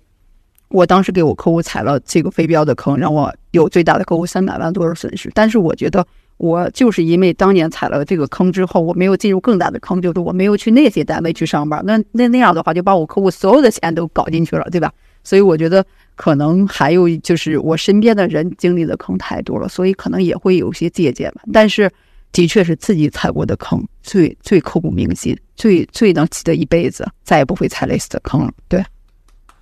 [0.70, 5.30] 我当时给我客户踩了这个非标的坑，让我有最大的客户三百万多的损失。
[5.34, 6.06] 但是我觉得，
[6.38, 11.82] 我就是因为当年踩了这个坑之后，我没有进入更大的坑，就是我没有去那些单位去上班。
[11.84, 14.92] 那那那样的话，就把我客户所有的钱都搞进去了，对吧？
[15.24, 15.84] 所以我觉得，
[16.14, 21.42] 可能还有就是我身边的人经历的坑太多了，所以可能也会有些借鉴吧。
[21.52, 21.90] 但是，
[22.32, 28.52] 的确是自己踩过的坑，最最刻骨铭心，最最能记得一辈子，再也不会踩类似的坑了。
[28.68, 28.82] 对，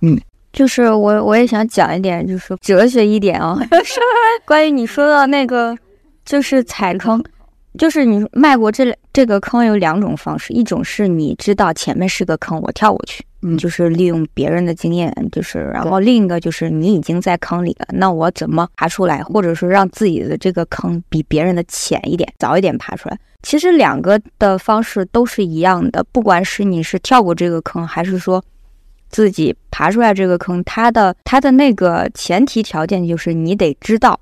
[0.01, 0.17] 嗯。
[0.53, 3.59] 就是我，我也想讲一点，就是哲学一点啊，
[4.43, 5.77] 关于你说到那个，
[6.27, 7.23] 就是踩坑，
[7.79, 23.17] 就是你迈过这这个坑有两种方式，一种是你知道前面是个坑，我跳过去，嗯，就是利用别人的经验，就是然后另一个就是你已经在坑里了，那我怎么爬出来，或者说让自己的这个坑比别人的浅一点，早一点爬出来。
[23.41, 28.43] 其实两个的方式都是一样的，不管是你是跳过这个坑，还是说。
[29.09, 34.19] 自己爬出来这个坑，它的它的那个前提条件就是你得知道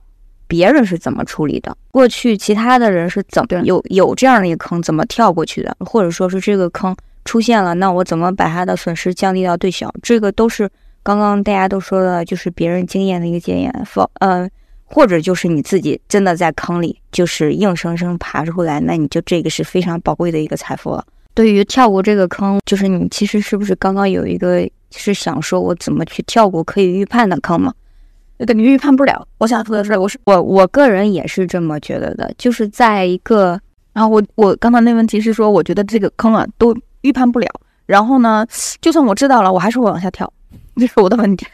[0.48, 9.94] 别人是怎么处理的，过去其他的人是怎么有有这样的一个坑怎么跳过去的，或者说是这个坑出现了，那我怎么把它的损失降低到最小？
[10.02, 10.70] 这个都是
[11.02, 14.48] 刚刚大家都说的，就是别人经验的一个经验，否，呃，
[14.84, 21.04] 或者就是你自己真的在坑里，就是硬生生爬出来，那你就这个是非常宝贵的一个财富了。
[21.34, 24.66] 对于跳过这个坑，就是你其实是不是刚刚有一个
[24.96, 27.74] 是想说我怎么去跳过可以预判的坑吗？
[28.38, 29.28] 那肯定预判不了。
[29.38, 33.60] 我想说的是，我是我我个人也是这么觉得的，就是在一个，
[33.94, 37.48] 然后我我刚才那问题是说，我觉得这个坑啊都预判不了。
[37.86, 38.46] 然后呢，
[38.82, 40.32] 就算我知道了，我还是会往下跳，
[40.78, 41.46] 这是我的问题。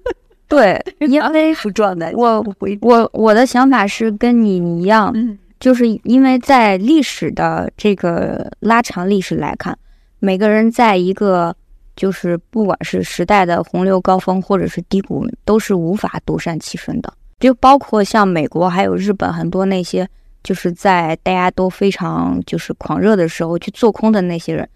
[0.48, 2.44] 对， 因为不撞的，我
[2.80, 5.12] 我我的想法是跟你一样。
[5.14, 5.38] 嗯。
[5.60, 9.76] 就是因为在历史的这个拉长历史来看，
[10.18, 11.54] 每个人在一个
[12.00, 17.12] 就是不管是时代的洪流高峰或者是低谷，都是无法独善其身的。
[17.38, 20.08] 就包括像美国还有日本很多那些，
[20.42, 24.66] 就是在大家都非常就是狂热的时候去做空的那些人，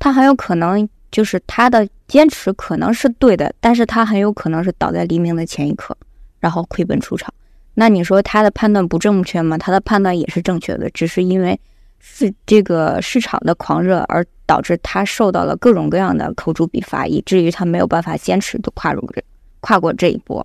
[0.00, 5.96] 他很有可能就是他的坚持可能是对的，但是他很有可能是倒在黎明的前一刻，
[6.40, 7.32] 然后亏本出场。
[7.74, 9.56] 那你说他的判断不正确吗？
[9.56, 11.56] 他的判断也是正确的，只是因为
[12.04, 19.22] 是这个市场的狂热而导致他受到了各种各样的口诛笔伐，以至于他没有办法坚持的跨入这
[19.60, 20.44] 跨过这一波。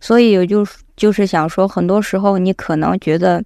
[0.00, 0.64] 所以我就
[0.96, 3.42] 就是想说，很多时候你可能觉得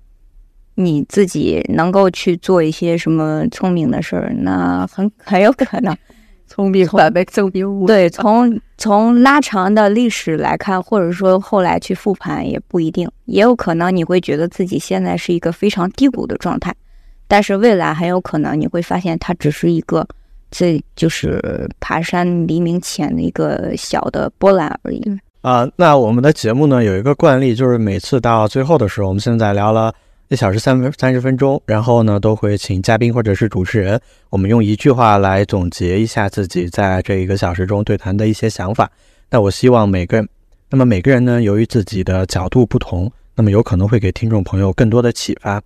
[0.75, 5.97] 你自己能够去做一些什么聪明的事儿，那很很有可能。
[6.47, 7.85] 聪明反被聪明误。
[7.89, 16.75] 对，从从拉长的历史来看，或者说后来去复盘也不一定，也有可能你会觉得自己现在是一个非常低谷的状态，
[17.29, 20.05] 但是未来很有可能你会发现它只是一个，
[20.51, 25.01] 这就是爬山黎明前的一个小的波澜而已。
[25.43, 29.95] 啊，那我们的节目呢有一个惯例，就是每次到最后的时候，我们现在聊了。
[30.31, 33.99] 一小时三分三十分钟，然后呢，都会请嘉宾或者是主持人，
[34.29, 38.91] 我们用一句话来总结一下自己在这一个小时中对谈的一些想法。
[39.31, 40.29] 那我希望每个人，
[40.69, 45.63] 那么每个人呢，由于自己的角度不同，那么有可能会给听众朋友更多的启发。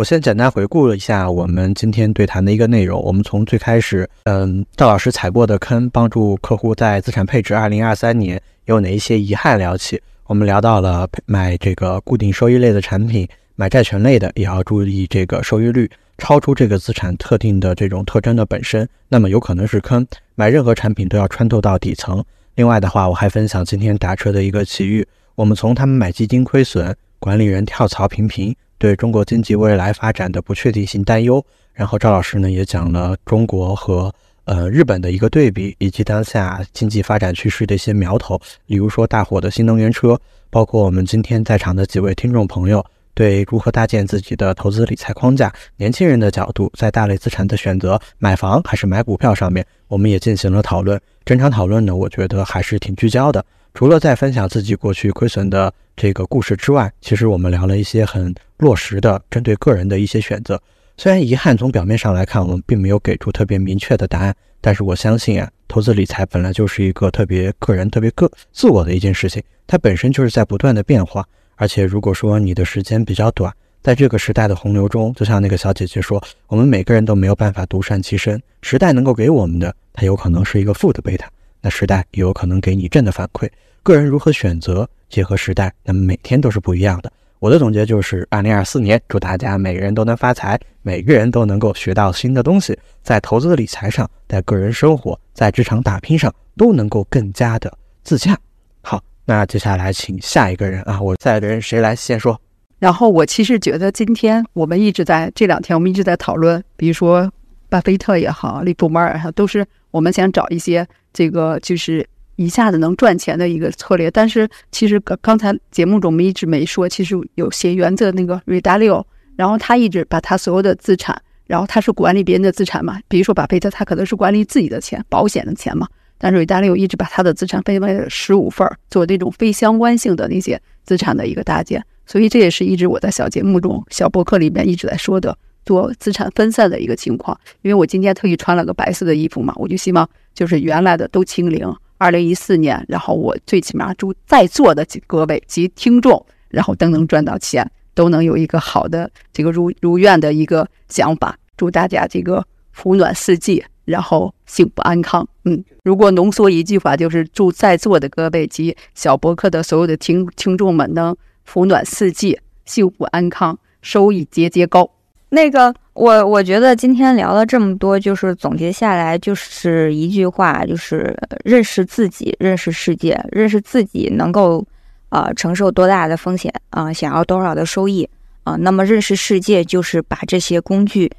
[0.00, 2.98] 我先简单回顾了一下我们今天对谈的一个内容。
[3.02, 10.00] 我们从最开始，嗯，赵老师踩过的坑，帮助客户在资产配置二零二三年有哪一些遗憾聊起。
[10.24, 13.28] 我们聊到了买这个固定收益类的产品。
[13.56, 15.86] 买债权类的也要注意这个收益率
[16.16, 20.06] 超出这个资产特定的这种特征的本身，那么有可能是坑。
[20.34, 22.24] 买任何产品都要穿透到底层。
[22.54, 25.06] 另外的话，我还分享今天打车的一个奇遇。
[25.34, 34.12] 我们从他们买基金亏损、管理人跳槽频频、对中国经济未来发展的不确定性担忧，然后赵老师呢也讲了中国和
[34.46, 40.18] 呃日本的一个对比，以及当下经济发展趋势的一些苗头，比如说大火的新能源车，
[40.48, 42.82] 包括我们今天在场的几位听众朋友。
[43.12, 50.98] 对如何搭建自己的投资理财框架，年轻人的角度，在大类资产的选择，买房还是买股票上面，我们也进行了讨论。
[51.26, 53.44] 整场讨论呢，我觉得还是挺聚焦的。
[53.74, 55.70] 除了在分享自己过去亏损的
[56.00, 60.58] 这个故事之外，其实我们聊了一些很落实的，针对个人的一些选择。
[60.96, 71.22] 虽然遗憾从表面上来看，我们并没有给出特别明确的答案，但是我相信啊，投资理财本来就是一个特别个人、特别个自我的一件事情，它本身就是在不断的变化。
[71.56, 78.42] 而且，如果说你的时间比较短，在这个时代的洪流中，就像那个小姐姐说，我们每个人都没有办法独善其身。
[78.62, 81.28] 时代能够给我们的，它有可能是一个负的贝塔；
[81.60, 83.48] 那时代也有可能给你正的反馈。
[83.82, 87.12] 个人如何选择，结合时代，那么每天都是不一样的。
[87.38, 97.72] 我的总结就是，二零二四年祝大家每个人都能发财，每个人都能够学到新的东西，在投资的理财上，在个人生活，在职场打拼上都能够更加的
[98.04, 98.38] 自洽。
[98.82, 102.38] 好，那接下来请下一个人啊，我下一个人谁来先说？
[102.78, 107.32] 然后我其实觉得今天我们一直在这两天，我们一直在讨论，比如说
[107.70, 114.10] 巴菲特也好，利普摩尔也好，都是我们想找一些这个就是一下子能赚钱的一个策略。
[114.10, 119.04] 但是其实刚刚才节目中我们一直没说，其实有写原则那个瑞达利欧，
[119.36, 125.86] 然后他一直把他所有的资产，然后他是管理别人的资产嘛，比如说巴菲特他可能是管理自己的钱，保险的钱嘛。
[126.18, 131.82] 但是瑞达利欧一直把他的资产分为了十五份儿，做那种非相关性的那些资产的一个搭建。
[132.04, 137.38] 所以这也是一直我在小节目中、小博客里面一直在说的，做资产分散的一个情况。
[137.62, 141.74] 因为我今天特意穿了个白色的衣服嘛，我就希望就是原来的都清零。
[141.98, 151.36] 二零一四年，然后我最起码祝在座的各位及听众，然后都能赚到钱，都能有一个好的这个如如愿的一个想法。
[151.56, 152.42] 祝大家这个
[152.72, 155.28] 福暖四季，然后幸福安康。
[155.44, 161.14] 嗯，如果浓缩一句话，就是祝在座的各位及小博客的所有的听听众们能。
[161.42, 164.99] 福暖四季，幸福安康，收益节节高。
[165.30, 174.66] 那个，我我觉得今天聊了这么多，就是总结下来就是一句话，就是认识自己，认识世界，认识自己能够、
[175.10, 178.08] 呃、承受多大的风险啊、想要多少的收益
[178.42, 181.10] 啊、那么认识世界，就是把这些工具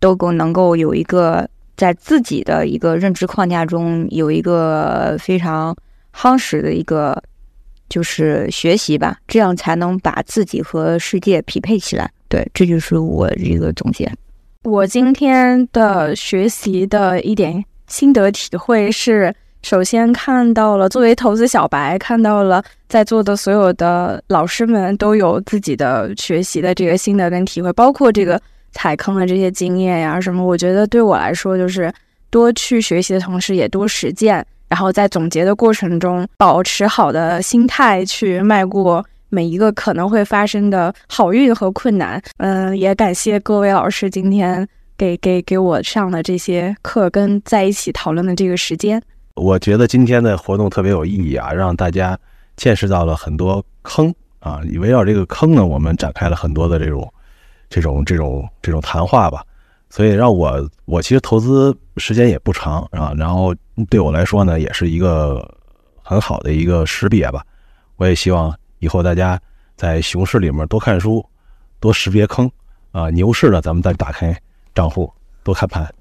[0.00, 5.76] 都够能够有一个在自己的一个认知框架中有一个非常
[6.14, 7.22] 夯实的一个。
[7.90, 12.10] 就是学习吧，这样才能把自己和世界匹配起来。
[12.28, 14.10] 对，这就是我一个总结。
[14.64, 28.40] 我今天的学习的一点心得体会是，首先看到了作为投资小白，看到了在座的所有的老师们都有自己的学习的这个心得跟体会，包括这个
[28.72, 30.44] 踩坑的这些经验呀什么。
[30.44, 31.90] 我觉得对我来说，就是
[32.28, 34.44] 多去学习的同时，也多实践。
[34.68, 42.22] 然后在总结的过程中，保持好的心态去迈过每一个可能会发生的好运和困难。
[42.38, 44.66] 嗯，也感谢各位老师今天
[44.96, 49.02] 给给给我上的这些课，跟在一起讨论的这个时间。
[49.34, 52.18] 我觉得今天的活动特别有意义啊，让大家
[52.56, 54.60] 见识到了很多坑啊。
[54.80, 57.12] 围绕这个坑呢，我们展开了很多的这种
[57.70, 59.44] 这种这种这种谈话吧。
[59.90, 63.54] 所以让我我其实投资时间也不长啊，然后
[63.88, 65.48] 对我来说呢，也是一个
[66.02, 67.42] 很好的一个识别吧。
[67.96, 69.40] 我也希望以后大家
[69.76, 71.24] 在熊市里面多看书，
[71.80, 72.50] 多识别坑
[72.92, 74.36] 啊，牛市呢咱们再打开
[74.74, 75.10] 账户
[75.42, 75.92] 多看盘。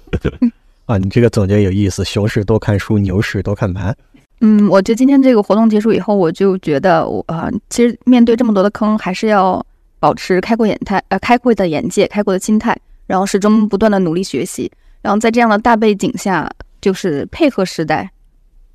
[0.86, 3.96] 啊，你这个总结有意思，熊市多看书，牛市多看盘。
[4.40, 9.64] 嗯，我觉得今天这个活动结束以后，我就觉得我啊、其实面对这么多的坑，还是要
[10.00, 12.76] 保持开阔眼态，呃，开阔的眼界，开阔的心态。
[13.06, 14.70] 然后始终不断的努力学习，
[15.02, 16.50] 然后在这样的大背景下，
[16.80, 18.10] 就是配合时代，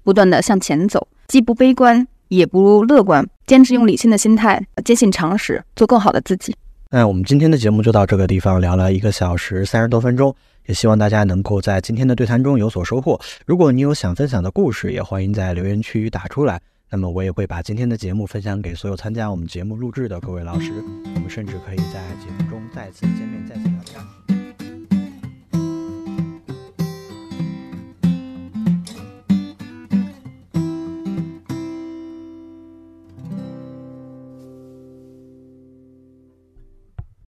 [0.03, 6.55] 不断的向前走，既不悲观也不乐观，坚持用理性的心态，坚信常识，做更好的自己。
[6.89, 10.33] 那我们今天的节目就到这个地方，聊了一个小时三十多分钟，
[10.67, 13.19] 也希望大家能够在今天的对谈中有所收获。
[13.45, 16.59] 如果你有想分享的故事，也欢迎在留言区打出来。
[16.89, 20.71] 那么我也会把今天的节目分享给所有参加我们节目录制的各位老师，
[21.13, 24.36] 我们甚至可以在节目中再次见面，再次聊天。